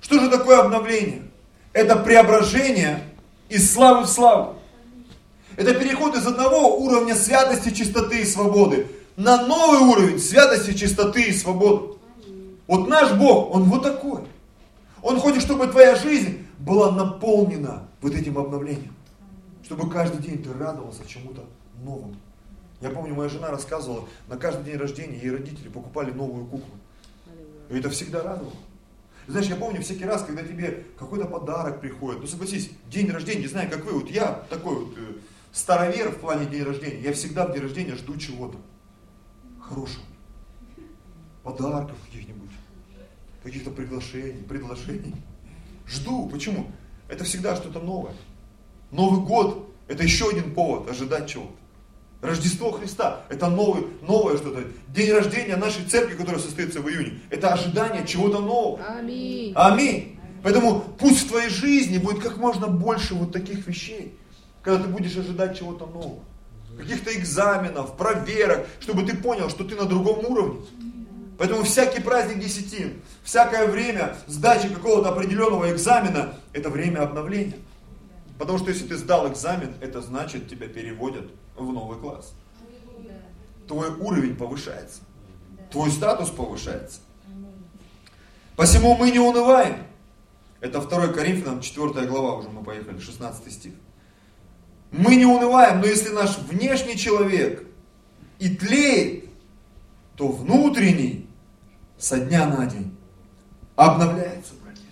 Что 0.00 0.18
же 0.18 0.28
такое 0.28 0.60
обновление? 0.60 1.22
это 1.72 1.96
преображение 1.96 3.02
из 3.48 3.72
славы 3.72 4.04
в 4.04 4.08
славу. 4.08 4.56
Это 5.56 5.74
переход 5.74 6.16
из 6.16 6.26
одного 6.26 6.78
уровня 6.78 7.14
святости, 7.14 7.70
чистоты 7.70 8.20
и 8.20 8.24
свободы 8.24 8.86
на 9.16 9.46
новый 9.46 9.80
уровень 9.80 10.18
святости, 10.18 10.72
чистоты 10.72 11.24
и 11.24 11.32
свободы. 11.32 11.94
Вот 12.66 12.88
наш 12.88 13.12
Бог, 13.12 13.54
Он 13.54 13.64
вот 13.64 13.82
такой. 13.82 14.20
Он 15.02 15.20
хочет, 15.20 15.42
чтобы 15.42 15.66
твоя 15.66 15.94
жизнь 15.96 16.46
была 16.64 16.92
наполнена 16.92 17.88
вот 18.00 18.14
этим 18.14 18.38
обновлением. 18.38 18.94
Чтобы 19.62 19.90
каждый 19.90 20.22
день 20.22 20.42
ты 20.42 20.52
радовался 20.52 21.06
чему-то 21.06 21.44
новому. 21.82 22.16
Я 22.80 22.90
помню, 22.90 23.14
моя 23.14 23.28
жена 23.28 23.50
рассказывала, 23.50 24.08
на 24.28 24.36
каждый 24.36 24.64
день 24.64 24.76
рождения 24.76 25.18
ей 25.18 25.30
родители 25.30 25.68
покупали 25.68 26.10
новую 26.10 26.46
куклу. 26.46 26.74
И 27.70 27.78
это 27.78 27.90
всегда 27.90 28.22
радовало. 28.22 28.54
Знаешь, 29.28 29.46
я 29.46 29.56
помню 29.56 29.80
всякий 29.82 30.04
раз, 30.04 30.24
когда 30.24 30.42
тебе 30.42 30.84
какой-то 30.98 31.26
подарок 31.26 31.80
приходит, 31.80 32.20
ну 32.20 32.26
согласись, 32.26 32.70
день 32.88 33.08
рождения, 33.08 33.42
не 33.42 33.46
знаю, 33.46 33.70
как 33.70 33.84
вы, 33.84 33.92
вот 33.92 34.10
я 34.10 34.44
такой 34.50 34.84
вот 34.84 34.98
э, 34.98 35.14
старовер 35.52 36.10
в 36.10 36.18
плане 36.18 36.46
день 36.46 36.64
рождения, 36.64 37.00
я 37.00 37.12
всегда 37.12 37.46
в 37.46 37.52
день 37.52 37.62
рождения 37.62 37.94
жду 37.94 38.16
чего-то 38.16 38.58
хорошего. 39.60 40.04
Подарков 41.44 41.96
каких-нибудь, 42.04 42.50
каких-то 43.44 43.70
приглашений, 43.70 44.42
предложений. 44.42 45.14
Жду. 45.86 46.28
Почему? 46.28 46.66
Это 47.08 47.24
всегда 47.24 47.56
что-то 47.56 47.80
новое. 47.80 48.14
Новый 48.90 49.20
год– 49.20 49.74
это 49.88 50.02
еще 50.02 50.30
один 50.30 50.54
повод 50.54 50.90
ожидать 50.90 51.28
чего-то. 51.28 51.52
Рождество 52.22 52.70
Христа– 52.70 53.22
это 53.28 53.48
новый, 53.48 53.86
новое 54.02 54.36
что-то. 54.36 54.64
День 54.88 55.12
рождения 55.12 55.56
нашей 55.56 55.84
церкви, 55.84 56.16
которая 56.16 56.40
состоится 56.40 56.80
в 56.80 56.88
июне, 56.88 57.20
это 57.30 57.52
ожидание 57.52 58.06
чего-то 58.06 58.38
нового. 58.38 58.80
Аминь. 58.86 59.52
Аминь. 59.56 60.18
Поэтому 60.42 60.80
пусть 60.98 61.24
в 61.24 61.28
твоей 61.28 61.48
жизни 61.48 61.98
будет 61.98 62.22
как 62.22 62.36
можно 62.36 62.68
больше 62.68 63.14
вот 63.14 63.32
таких 63.32 63.66
вещей, 63.66 64.16
когда 64.62 64.84
ты 64.84 64.88
будешь 64.88 65.16
ожидать 65.16 65.58
чего-то 65.58 65.86
нового. 65.86 66.20
Каких-то 66.78 67.12
экзаменов, 67.12 67.96
проверок, 67.96 68.66
чтобы 68.80 69.02
ты 69.02 69.16
понял, 69.16 69.50
что 69.50 69.64
ты 69.64 69.74
на 69.76 69.84
другом 69.84 70.24
уровне. 70.24 70.60
Поэтому 71.38 71.64
всякий 71.64 72.00
праздник 72.00 72.38
десятин, 72.38 73.00
всякое 73.24 73.66
время 73.66 74.16
сдачи 74.26 74.68
какого-то 74.68 75.08
определенного 75.08 75.72
экзамена, 75.72 76.34
это 76.52 76.70
время 76.70 77.02
обновления. 77.02 77.58
Потому 78.38 78.58
что 78.58 78.70
если 78.70 78.86
ты 78.86 78.96
сдал 78.96 79.30
экзамен, 79.30 79.74
это 79.80 80.00
значит 80.00 80.48
тебя 80.48 80.68
переводят 80.68 81.30
в 81.56 81.72
новый 81.72 81.98
класс. 81.98 82.34
Твой 83.66 83.90
уровень 83.90 84.36
повышается. 84.36 85.00
Твой 85.70 85.90
статус 85.90 86.30
повышается. 86.30 87.00
Посему 88.56 88.96
мы 88.96 89.10
не 89.10 89.18
унываем. 89.18 89.86
Это 90.60 90.80
2 90.80 91.08
Коринфянам, 91.08 91.60
4 91.60 92.06
глава, 92.06 92.36
уже 92.36 92.48
мы 92.48 92.62
поехали, 92.62 93.00
16 93.00 93.52
стих. 93.52 93.72
Мы 94.92 95.16
не 95.16 95.24
унываем, 95.24 95.80
но 95.80 95.86
если 95.86 96.10
наш 96.10 96.38
внешний 96.38 96.96
человек 96.96 97.66
и 98.38 98.54
тлеет, 98.54 99.21
то 100.16 100.28
внутренний 100.28 101.28
со 101.98 102.18
дня 102.18 102.46
на 102.46 102.66
день 102.66 102.94
обновляется, 103.76 104.54
братья 104.62 104.82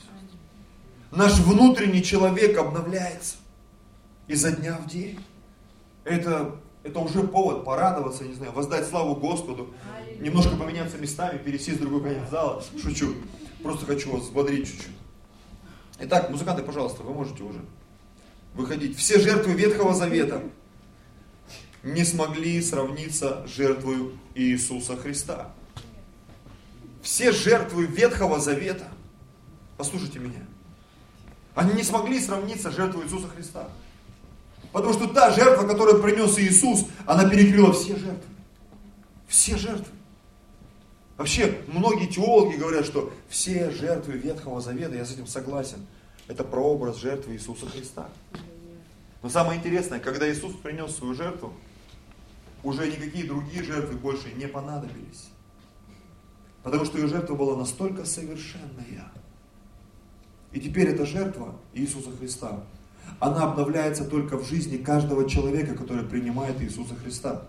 Наш 1.10 1.38
внутренний 1.40 2.02
человек 2.02 2.56
обновляется 2.58 3.36
изо 4.28 4.52
дня 4.52 4.78
в 4.78 4.88
день. 4.88 5.18
Это, 6.04 6.56
это 6.82 7.00
уже 7.00 7.22
повод 7.22 7.64
порадоваться, 7.64 8.24
не 8.24 8.34
знаю, 8.34 8.52
воздать 8.52 8.86
славу 8.88 9.16
Господу, 9.16 9.74
немножко 10.20 10.56
поменяться 10.56 10.98
местами, 10.98 11.38
пересесть 11.38 11.78
в 11.78 11.80
другой 11.80 12.02
конец 12.02 12.30
зала. 12.30 12.62
Шучу. 12.80 13.14
Просто 13.62 13.86
хочу 13.86 14.12
вас 14.12 14.22
взбодрить 14.22 14.66
чуть-чуть. 14.66 14.96
Итак, 15.98 16.30
музыканты, 16.30 16.62
пожалуйста, 16.62 17.02
вы 17.02 17.12
можете 17.12 17.42
уже 17.42 17.60
выходить. 18.54 18.96
Все 18.96 19.18
жертвы 19.18 19.52
Ветхого 19.52 19.94
Завета 19.94 20.42
не 21.82 22.04
смогли 22.04 22.60
сравниться 22.62 23.44
с 23.46 23.50
жертвой 23.50 24.12
Иисуса 24.34 24.96
Христа. 24.96 25.50
Все 27.02 27.32
жертвы 27.32 27.86
Ветхого 27.86 28.40
Завета, 28.40 28.88
послушайте 29.76 30.18
меня, 30.18 30.44
они 31.54 31.72
не 31.72 31.82
смогли 31.82 32.20
сравниться 32.20 32.70
с 32.70 32.74
жертвой 32.74 33.06
Иисуса 33.06 33.28
Христа. 33.28 33.68
Потому 34.72 34.92
что 34.92 35.08
та 35.08 35.30
жертва, 35.30 35.66
которую 35.66 36.02
принес 36.02 36.38
Иисус, 36.38 36.86
она 37.06 37.28
перекрыла 37.28 37.72
все 37.72 37.96
жертвы. 37.96 38.28
Все 39.26 39.56
жертвы. 39.56 39.92
Вообще, 41.16 41.58
многие 41.66 42.06
теологи 42.06 42.56
говорят, 42.56 42.86
что 42.86 43.12
все 43.28 43.70
жертвы 43.70 44.12
Ветхого 44.12 44.60
Завета, 44.60 44.94
я 44.94 45.04
с 45.04 45.12
этим 45.12 45.26
согласен, 45.26 45.86
это 46.28 46.44
прообраз 46.44 46.98
жертвы 46.98 47.34
Иисуса 47.34 47.66
Христа. 47.66 48.08
Но 49.22 49.28
самое 49.28 49.58
интересное, 49.58 49.98
когда 49.98 50.30
Иисус 50.30 50.54
принес 50.54 50.94
свою 50.94 51.14
жертву, 51.14 51.52
уже 52.62 52.88
никакие 52.88 53.24
другие 53.24 53.62
жертвы 53.62 53.96
больше 53.96 54.32
не 54.34 54.46
понадобились. 54.46 55.30
Потому 56.62 56.84
что 56.84 56.98
ее 56.98 57.08
жертва 57.08 57.34
была 57.34 57.56
настолько 57.56 58.04
совершенная. 58.04 59.10
И 60.52 60.60
теперь 60.60 60.88
эта 60.88 61.06
жертва 61.06 61.54
Иисуса 61.72 62.10
Христа, 62.18 62.64
она 63.18 63.44
обновляется 63.44 64.04
только 64.04 64.36
в 64.36 64.46
жизни 64.46 64.76
каждого 64.76 65.28
человека, 65.28 65.74
который 65.74 66.04
принимает 66.04 66.60
Иисуса 66.60 66.94
Христа. 66.96 67.46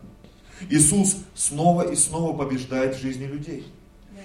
Иисус 0.70 1.18
снова 1.34 1.92
и 1.92 1.96
снова 1.96 2.38
побеждает 2.38 2.96
в 2.96 3.02
жизни 3.02 3.26
людей. 3.26 3.66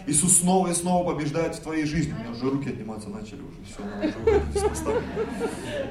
Иисус 0.07 0.39
снова 0.39 0.69
и 0.69 0.75
снова 0.75 1.13
побеждает 1.13 1.57
в 1.57 1.61
твоей 1.61 1.85
жизни. 1.85 2.13
У 2.13 2.21
меня 2.21 2.31
уже 2.31 2.49
руки 2.49 2.69
отниматься 2.69 3.09
начали 3.09 3.41
уже. 3.41 3.57
Все, 3.67 3.85
надо 3.85 4.15
уже. 4.25 5.03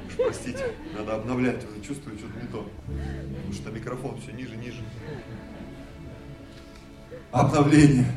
Уж 0.08 0.16
простите, 0.16 0.74
надо 0.98 1.16
обновлять. 1.16 1.62
Уже 1.70 1.82
чувствую, 1.86 2.18
что-то 2.18 2.40
не 2.40 2.48
то. 2.48 2.66
Потому 2.88 3.54
что 3.54 3.72
микрофон 3.72 4.22
все 4.22 4.32
ниже, 4.32 4.56
ниже. 4.56 4.82
Обновление. 7.32 8.10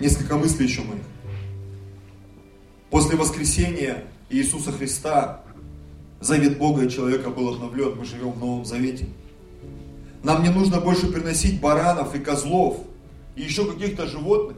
Несколько 0.00 0.36
мыслей 0.38 0.66
еще 0.66 0.82
моих. 0.82 1.02
После 2.90 3.16
воскресения 3.16 4.02
Иисуса 4.28 4.72
Христа 4.72 5.42
завет 6.20 6.58
Бога 6.58 6.84
и 6.84 6.90
человека 6.90 7.30
был 7.30 7.54
обновлен. 7.54 7.96
Мы 7.96 8.04
живем 8.04 8.32
в 8.32 8.40
Новом 8.40 8.64
Завете. 8.64 9.06
Нам 10.24 10.42
не 10.42 10.48
нужно 10.48 10.80
больше 10.80 11.12
приносить 11.12 11.60
баранов 11.60 12.16
и 12.16 12.18
козлов– 12.18 12.78
и 13.36 13.42
еще 13.42 13.70
каких-то 13.70 14.06
животных. 14.06 14.56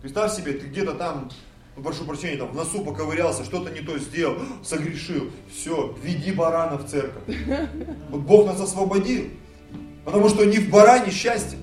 Представь 0.00 0.34
себе, 0.34 0.52
ты 0.52 0.66
где-то 0.66 0.94
там, 0.94 1.30
ну 1.76 1.82
прошу 1.82 2.04
прощения, 2.04 2.36
там 2.36 2.48
в 2.48 2.54
носу 2.54 2.82
поковырялся, 2.84 3.44
что-то 3.44 3.70
не 3.70 3.80
то 3.80 3.98
сделал, 3.98 4.36
согрешил. 4.62 5.30
Все, 5.52 5.96
веди 6.02 6.32
барана 6.32 6.78
в 6.78 6.88
церковь. 6.88 7.22
Вот 8.10 8.20
Бог 8.20 8.46
нас 8.46 8.60
освободил. 8.60 9.26
Потому 10.04 10.28
что 10.28 10.44
не 10.44 10.58
в 10.58 10.70
баране 10.70 11.10
счастье. 11.10 11.58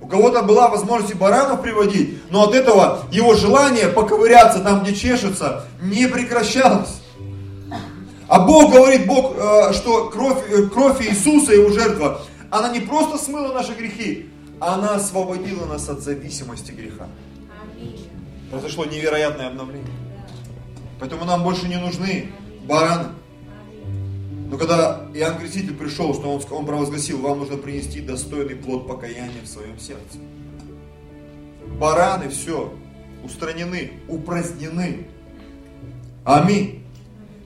У 0.00 0.06
кого-то 0.06 0.42
была 0.42 0.68
возможность 0.68 1.14
и 1.14 1.16
баранов 1.16 1.62
приводить, 1.62 2.18
но 2.30 2.42
от 2.44 2.54
этого 2.54 3.06
его 3.10 3.34
желание 3.34 3.88
поковыряться 3.88 4.60
там, 4.60 4.82
где 4.82 4.94
чешется, 4.94 5.64
не 5.80 6.06
прекращалось. 6.08 7.00
А 8.28 8.40
Бог 8.40 8.70
говорит, 8.72 9.06
Бог, 9.06 9.34
э, 9.36 9.72
что 9.72 10.10
кровь, 10.10 10.42
э, 10.50 10.66
кровь 10.66 11.00
Иисуса, 11.06 11.54
его 11.54 11.70
жертва, 11.70 12.20
она 12.50 12.68
не 12.68 12.80
просто 12.80 13.16
смыла 13.16 13.52
наши 13.54 13.72
грехи, 13.72 14.28
она 14.72 14.94
освободила 14.94 15.66
нас 15.66 15.88
от 15.88 16.00
зависимости 16.00 16.72
греха. 16.72 17.08
Произошло 18.50 18.84
невероятное 18.84 19.48
обновление. 19.48 19.90
Поэтому 21.00 21.24
нам 21.24 21.42
больше 21.42 21.68
не 21.68 21.76
нужны 21.76 22.30
бараны. 22.66 23.08
Но 24.50 24.56
когда 24.56 25.06
Иоанн 25.14 25.38
Креститель 25.38 25.74
пришел, 25.74 26.14
что 26.14 26.32
он, 26.32 26.40
он 26.50 26.66
провозгласил, 26.66 27.20
вам 27.20 27.40
нужно 27.40 27.56
принести 27.56 28.00
достойный 28.00 28.54
плод 28.54 28.86
покаяния 28.86 29.42
в 29.42 29.48
своем 29.48 29.78
сердце. 29.78 30.18
Бараны 31.78 32.28
все 32.28 32.72
устранены, 33.24 33.92
упразднены. 34.08 35.08
Аминь. 36.24 36.84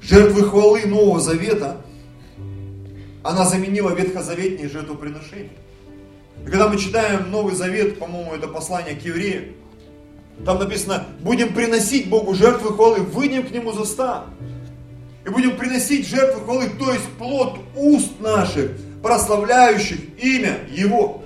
Жертвы 0.00 0.42
хвалы 0.44 0.86
Нового 0.86 1.20
Завета, 1.20 1.80
она 3.24 3.44
заменила 3.44 3.90
ветхозаветные 3.90 4.68
жертвоприношения. 4.68 5.50
И 6.46 6.50
когда 6.50 6.68
мы 6.68 6.78
читаем 6.78 7.30
Новый 7.30 7.54
Завет, 7.54 7.98
по-моему, 7.98 8.34
это 8.34 8.48
послание 8.48 8.94
к 8.94 9.04
евреям, 9.04 9.44
там 10.44 10.58
написано, 10.58 11.04
будем 11.20 11.52
приносить 11.52 12.08
Богу 12.08 12.34
жертвы 12.34 12.74
хвалы, 12.74 13.00
выйдем 13.00 13.46
к 13.46 13.50
Нему 13.50 13.72
за 13.72 13.84
ста. 13.84 14.26
И 15.26 15.30
будем 15.30 15.56
приносить 15.56 16.06
жертвы 16.06 16.42
хвалы, 16.42 16.70
то 16.78 16.92
есть 16.92 17.06
плод 17.18 17.58
уст 17.76 18.20
наших, 18.20 18.70
прославляющих 19.02 19.98
имя 20.18 20.60
Его. 20.70 21.22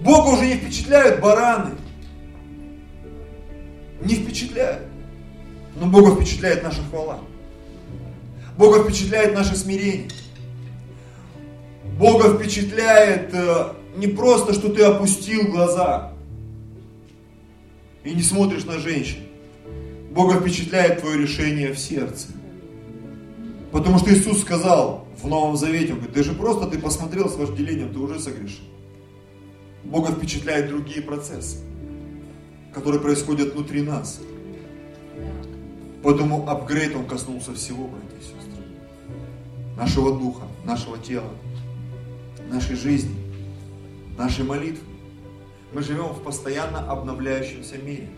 Бога 0.00 0.30
уже 0.30 0.46
не 0.46 0.54
впечатляют 0.54 1.20
бараны. 1.20 1.72
Не 4.02 4.14
впечатляют. 4.14 4.84
Но 5.76 5.86
Бога 5.86 6.14
впечатляет 6.14 6.62
наша 6.62 6.82
хвала. 6.90 7.20
Бога 8.56 8.82
впечатляет 8.84 9.34
наше 9.34 9.56
смирение. 9.56 10.08
Бога 11.98 12.34
впечатляет 12.34 13.34
э, 13.34 13.72
не 13.96 14.06
просто, 14.06 14.54
что 14.54 14.68
ты 14.68 14.82
опустил 14.82 15.50
глаза 15.50 16.12
и 18.04 18.14
не 18.14 18.22
смотришь 18.22 18.64
на 18.64 18.78
женщин. 18.78 19.20
Бога 20.10 20.40
впечатляет 20.40 21.00
твое 21.00 21.18
решение 21.18 21.72
в 21.72 21.78
сердце. 21.78 22.28
Потому 23.72 23.98
что 23.98 24.12
Иисус 24.12 24.40
сказал 24.40 25.06
в 25.22 25.28
Новом 25.28 25.56
Завете, 25.56 25.92
он 25.92 25.98
говорит, 25.98 26.14
ты 26.14 26.24
же 26.24 26.32
просто, 26.32 26.66
ты 26.66 26.78
посмотрел 26.78 27.28
с 27.28 27.36
вожделением, 27.36 27.92
ты 27.92 27.98
уже 27.98 28.18
согрешил. 28.18 28.64
Бога 29.84 30.12
впечатляют 30.12 30.68
другие 30.68 31.02
процессы, 31.02 31.58
которые 32.74 33.00
происходят 33.00 33.54
внутри 33.54 33.82
нас. 33.82 34.20
Поэтому 36.02 36.48
апгрейд 36.48 36.96
он 36.96 37.06
коснулся 37.06 37.54
всего, 37.54 37.86
братья 37.86 38.16
и 38.16 38.22
сестры. 38.22 38.64
Нашего 39.76 40.18
духа, 40.18 40.44
нашего 40.64 40.98
тела, 40.98 41.30
нашей 42.50 42.74
жизни, 42.76 43.14
нашей 44.20 44.44
молитвы. 44.44 44.84
Мы 45.72 45.82
живем 45.82 46.08
в 46.08 46.22
постоянно 46.22 46.90
обновляющемся 46.90 47.78
мире. 47.78 48.08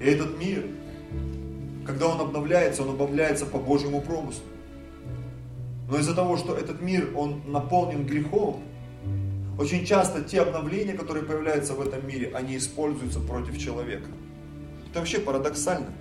И 0.00 0.04
этот 0.04 0.36
мир, 0.36 0.64
когда 1.86 2.08
он 2.08 2.20
обновляется, 2.20 2.82
он 2.82 2.90
обновляется 2.90 3.46
по 3.46 3.58
Божьему 3.58 4.00
промыслу. 4.00 4.44
Но 5.88 5.98
из-за 5.98 6.14
того, 6.14 6.36
что 6.36 6.56
этот 6.56 6.80
мир, 6.80 7.12
он 7.14 7.42
наполнен 7.46 8.04
грехом, 8.04 8.62
очень 9.58 9.86
часто 9.86 10.22
те 10.22 10.40
обновления, 10.40 10.94
которые 10.94 11.24
появляются 11.24 11.74
в 11.74 11.80
этом 11.80 12.08
мире, 12.08 12.32
они 12.34 12.56
используются 12.56 13.20
против 13.20 13.56
человека. 13.58 14.08
Это 14.90 14.98
вообще 14.98 15.20
парадоксально, 15.20 15.92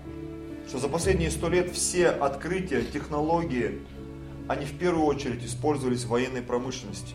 что 0.67 0.79
за 0.79 0.87
последние 0.87 1.29
сто 1.29 1.47
лет 1.47 1.69
все 1.71 2.07
открытия, 2.07 2.81
технологии, 2.81 3.81
они 4.47 4.65
в 4.65 4.79
первую 4.79 5.05
очередь 5.05 5.45
использовались 5.45 6.05
в 6.05 6.09
военной 6.09 6.41
промышленности. 6.41 7.13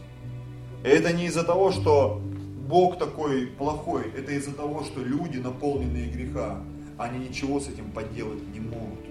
И 0.84 0.88
это 0.88 1.12
не 1.12 1.26
из-за 1.26 1.44
того, 1.44 1.72
что 1.72 2.20
Бог 2.68 2.98
такой 2.98 3.46
плохой, 3.46 4.12
это 4.16 4.32
из-за 4.32 4.52
того, 4.52 4.84
что 4.84 5.02
люди, 5.02 5.38
наполненные 5.38 6.08
греха, 6.08 6.62
они 6.98 7.28
ничего 7.28 7.60
с 7.60 7.68
этим 7.68 7.90
поделать 7.90 8.46
не 8.52 8.60
могут. 8.60 9.06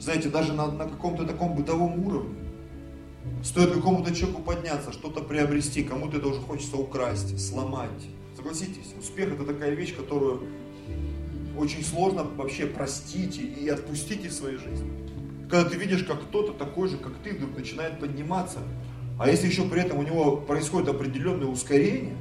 Знаете, 0.00 0.28
даже 0.28 0.52
на, 0.52 0.70
на 0.70 0.84
каком-то 0.84 1.24
таком 1.24 1.54
бытовом 1.54 2.06
уровне. 2.06 2.36
Стоит 3.42 3.72
какому-то 3.72 4.14
человеку 4.14 4.42
подняться, 4.42 4.92
что-то 4.92 5.22
приобрести, 5.22 5.82
кому-то 5.82 6.18
это 6.18 6.28
уже 6.28 6.40
хочется 6.40 6.76
украсть, 6.76 7.38
сломать. 7.44 7.90
Согласитесь, 8.36 8.94
успех 8.98 9.32
это 9.32 9.44
такая 9.44 9.74
вещь, 9.74 9.94
которую 9.94 10.42
очень 11.58 11.84
сложно 11.84 12.24
вообще 12.24 12.66
простить 12.66 13.38
и 13.38 13.68
отпустить 13.68 14.24
из 14.24 14.38
своей 14.38 14.58
жизни. 14.58 14.90
Когда 15.50 15.68
ты 15.68 15.76
видишь, 15.76 16.04
как 16.04 16.22
кто-то 16.22 16.52
такой 16.52 16.88
же, 16.88 16.98
как 16.98 17.14
ты, 17.24 17.32
вдруг 17.32 17.56
начинает 17.56 17.98
подниматься, 17.98 18.60
а 19.18 19.28
если 19.28 19.48
еще 19.48 19.68
при 19.68 19.82
этом 19.82 19.98
у 19.98 20.02
него 20.02 20.36
происходит 20.36 20.88
определенное 20.88 21.48
ускорение, 21.48 22.16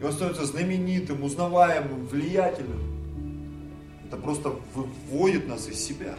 и 0.00 0.04
он 0.04 0.12
становится 0.12 0.46
знаменитым, 0.46 1.22
узнаваемым, 1.22 2.06
влиятельным, 2.06 2.80
это 4.06 4.16
просто 4.16 4.54
выводит 4.74 5.46
нас 5.46 5.68
из 5.68 5.78
себя. 5.78 6.14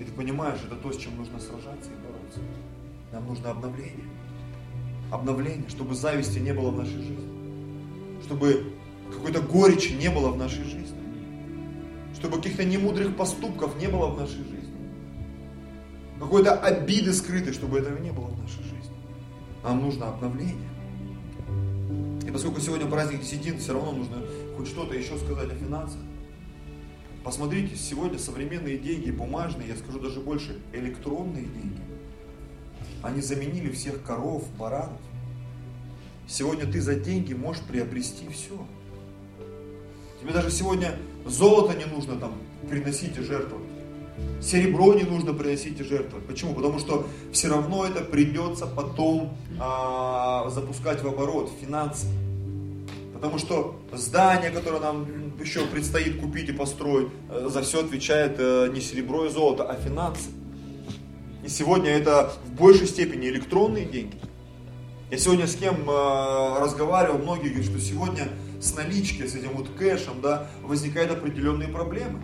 И 0.00 0.04
ты 0.04 0.10
понимаешь, 0.12 0.58
это 0.66 0.74
то, 0.74 0.92
с 0.92 0.96
чем 0.96 1.16
нужно 1.16 1.38
сражаться 1.38 1.90
и 1.90 2.06
бороться. 2.06 2.40
Нам 3.12 3.26
нужно 3.26 3.50
обновление. 3.50 4.08
Обновление, 5.12 5.68
чтобы 5.68 5.94
зависти 5.94 6.38
не 6.38 6.52
было 6.52 6.70
в 6.70 6.78
нашей 6.78 6.96
жизни. 6.96 8.22
Чтобы 8.24 8.72
какой-то 9.12 9.42
горечи 9.42 9.92
не 9.92 10.08
было 10.08 10.30
в 10.30 10.36
нашей 10.36 10.64
жизни. 10.64 10.98
Чтобы 12.14 12.36
каких-то 12.38 12.64
немудрых 12.64 13.16
поступков 13.16 13.76
не 13.80 13.86
было 13.86 14.06
в 14.06 14.18
нашей 14.18 14.38
жизни. 14.38 14.59
Какой-то 16.20 16.52
обиды 16.52 17.14
скрытой, 17.14 17.54
чтобы 17.54 17.78
этого 17.78 17.98
не 17.98 18.12
было 18.12 18.26
в 18.26 18.38
нашей 18.38 18.62
жизни. 18.62 18.94
Нам 19.64 19.80
нужно 19.80 20.10
обновление. 20.10 20.68
И 22.28 22.30
поскольку 22.30 22.60
сегодня 22.60 22.86
праздник 22.86 23.22
десятин, 23.22 23.58
все 23.58 23.72
равно 23.72 23.92
нужно 23.92 24.18
хоть 24.56 24.68
что-то 24.68 24.94
еще 24.94 25.16
сказать 25.16 25.50
о 25.50 25.54
финансах. 25.54 26.00
Посмотрите, 27.24 27.74
сегодня 27.74 28.18
современные 28.18 28.78
деньги, 28.78 29.10
бумажные, 29.10 29.68
я 29.68 29.76
скажу 29.76 29.98
даже 29.98 30.20
больше, 30.20 30.58
электронные 30.72 31.44
деньги, 31.44 31.80
они 33.02 33.20
заменили 33.20 33.70
всех 33.72 34.02
коров, 34.02 34.44
баранов. 34.58 35.00
Сегодня 36.26 36.70
ты 36.70 36.80
за 36.80 36.94
деньги 36.94 37.32
можешь 37.34 37.62
приобрести 37.62 38.28
все. 38.28 38.54
Тебе 40.20 40.32
даже 40.32 40.50
сегодня 40.50 40.98
золото 41.26 41.76
не 41.76 41.86
нужно 41.86 42.16
там 42.16 42.34
приносить 42.68 43.16
и 43.16 43.22
жертвовать. 43.22 43.69
Серебро 44.42 44.94
не 44.94 45.02
нужно 45.02 45.34
приносить 45.34 45.78
и 45.80 45.84
жертвовать. 45.84 46.26
Почему? 46.26 46.54
Потому 46.54 46.78
что 46.78 47.06
все 47.32 47.48
равно 47.48 47.84
это 47.84 48.00
придется 48.00 48.66
потом 48.66 49.36
а, 49.60 50.48
запускать 50.50 51.02
в 51.02 51.08
оборот, 51.08 51.50
финансы. 51.60 52.06
Потому 53.12 53.38
что 53.38 53.78
здание, 53.92 54.50
которое 54.50 54.80
нам 54.80 55.06
еще 55.38 55.66
предстоит 55.66 56.18
купить 56.20 56.48
и 56.48 56.52
построить, 56.52 57.08
э, 57.28 57.48
за 57.52 57.60
все 57.60 57.84
отвечает 57.84 58.36
э, 58.38 58.70
не 58.72 58.80
серебро 58.80 59.26
и 59.26 59.28
золото, 59.28 59.64
а 59.64 59.74
финансы. 59.74 60.30
И 61.44 61.48
сегодня 61.50 61.90
это 61.90 62.32
в 62.46 62.52
большей 62.52 62.86
степени 62.86 63.28
электронные 63.28 63.84
деньги. 63.84 64.16
Я 65.10 65.18
сегодня 65.18 65.46
с 65.46 65.54
кем 65.54 65.90
э, 65.90 66.60
разговаривал, 66.60 67.18
многие 67.18 67.48
говорят, 67.48 67.66
что 67.66 67.78
сегодня 67.78 68.28
с 68.58 68.74
наличкой, 68.74 69.28
с 69.28 69.34
этим 69.34 69.50
вот 69.54 69.68
кэшем, 69.78 70.22
да, 70.22 70.46
возникают 70.62 71.10
определенные 71.10 71.68
проблемы. 71.68 72.20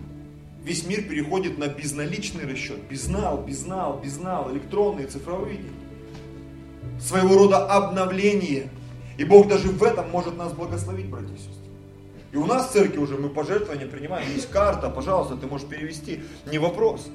Весь 0.67 0.85
мир 0.85 1.03
переходит 1.03 1.57
на 1.57 1.67
безналичный 1.67 2.45
расчет, 2.45 2.79
безнал, 2.89 3.41
безнал, 3.41 3.99
безнал, 4.03 4.51
электронные, 4.51 5.07
цифровые 5.07 5.57
деньги. 5.57 6.99
Своего 6.99 7.37
рода 7.37 7.65
обновление– 7.65 8.69
и 9.17 9.23
Бог 9.23 9.47
даже 9.47 9.69
в 9.69 9.83
этом 9.83 10.09
может 10.11 10.37
нас 10.37 10.53
благословить, 10.53 11.07
братья 11.07 11.33
и 11.33 11.37
сестры. 11.37 11.53
И 12.31 12.37
у 12.37 12.45
нас 12.45 12.69
в 12.69 12.71
церкви 12.71 12.99
уже 12.99 13.17
мы 13.17 13.29
пожертвования 13.29 13.87
принимаем. 13.87 14.31
Есть 14.31 14.49
карта, 14.51 14.89
пожалуйста, 14.89 15.35
ты 15.37 15.47
можешь 15.47 15.67
перевести. 15.67 16.21
Не 16.45 16.59
вопрос. 16.59 17.07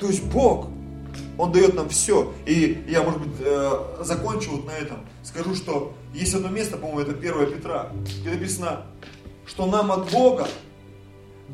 То 0.00 0.06
есть 0.06 0.24
Бог, 0.24 0.68
Он 1.38 1.52
дает 1.52 1.74
нам 1.74 1.88
все. 1.88 2.32
И 2.44 2.84
я, 2.88 3.02
может 3.02 3.20
быть, 3.20 3.36
э, 3.40 4.02
закончу 4.02 4.50
вот 4.52 4.66
на 4.66 4.72
этом. 4.72 4.98
Скажу, 5.22 5.54
что 5.54 5.94
есть 6.12 6.34
одно 6.34 6.48
место, 6.48 6.76
по-моему, 6.76 7.00
это 7.00 7.12
1 7.12 7.52
Петра, 7.52 7.90
где 8.20 8.30
написано, 8.30 8.86
что 9.46 9.66
нам 9.66 9.92
от 9.92 10.10
Бога 10.10 10.48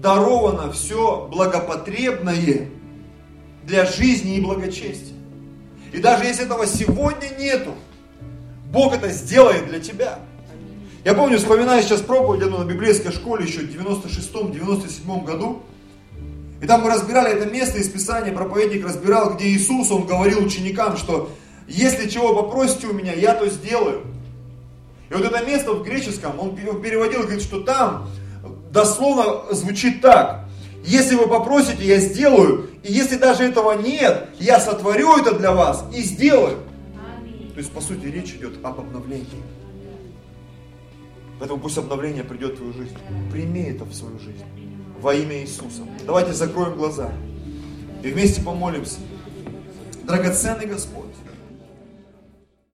даровано 0.00 0.72
все 0.72 1.28
благопотребное 1.30 2.68
для 3.64 3.84
жизни 3.84 4.36
и 4.36 4.40
благочестия. 4.40 5.14
И 5.92 5.98
даже 5.98 6.24
если 6.24 6.44
этого 6.44 6.66
сегодня 6.66 7.28
нету, 7.38 7.74
Бог 8.70 8.94
это 8.94 9.08
сделает 9.08 9.68
для 9.68 9.80
тебя. 9.80 10.18
Я 11.04 11.14
помню, 11.14 11.38
вспоминаю 11.38 11.82
сейчас 11.82 12.00
проповедь 12.00 12.42
одну 12.42 12.58
на 12.58 12.64
библейской 12.64 13.12
школе 13.12 13.46
еще 13.46 13.60
в 13.60 13.70
96-97 13.70 15.24
году. 15.24 15.62
И 16.60 16.66
там 16.66 16.82
мы 16.82 16.90
разбирали 16.90 17.32
это 17.32 17.48
место 17.48 17.78
из 17.78 17.88
Писания, 17.88 18.32
проповедник 18.32 18.84
разбирал, 18.84 19.34
где 19.34 19.46
Иисус, 19.46 19.90
он 19.90 20.06
говорил 20.06 20.44
ученикам, 20.44 20.96
что 20.96 21.30
если 21.68 22.08
чего 22.08 22.34
попросите 22.34 22.86
у 22.86 22.92
меня, 22.92 23.12
я 23.12 23.34
то 23.34 23.48
сделаю. 23.48 24.02
И 25.10 25.14
вот 25.14 25.24
это 25.24 25.44
место 25.44 25.72
в 25.72 25.82
греческом, 25.84 26.40
он 26.40 26.56
переводил, 26.56 27.22
говорит, 27.22 27.42
что 27.42 27.60
там 27.60 28.08
дословно 28.76 29.54
звучит 29.54 30.02
так. 30.02 30.44
Если 30.84 31.16
вы 31.16 31.26
попросите, 31.26 31.84
я 31.84 31.98
сделаю. 31.98 32.68
И 32.84 32.92
если 32.92 33.16
даже 33.16 33.42
этого 33.42 33.72
нет, 33.72 34.28
я 34.38 34.60
сотворю 34.60 35.16
это 35.16 35.34
для 35.34 35.52
вас 35.52 35.84
и 35.94 36.02
сделаю. 36.02 36.58
То 37.54 37.58
есть, 37.58 37.72
по 37.72 37.80
сути, 37.80 38.06
речь 38.06 38.34
идет 38.34 38.62
об 38.62 38.78
обновлении. 38.78 39.42
Поэтому 41.38 41.58
пусть 41.58 41.78
обновление 41.78 42.22
придет 42.22 42.54
в 42.54 42.56
твою 42.58 42.72
жизнь. 42.74 42.96
Прими 43.32 43.62
это 43.62 43.84
в 43.84 43.94
свою 43.94 44.18
жизнь. 44.18 44.44
Во 45.00 45.14
имя 45.14 45.40
Иисуса. 45.40 45.82
Давайте 46.06 46.32
закроем 46.34 46.76
глаза. 46.76 47.10
И 48.02 48.10
вместе 48.10 48.42
помолимся. 48.42 48.98
Драгоценный 50.04 50.66
Господь, 50.66 51.05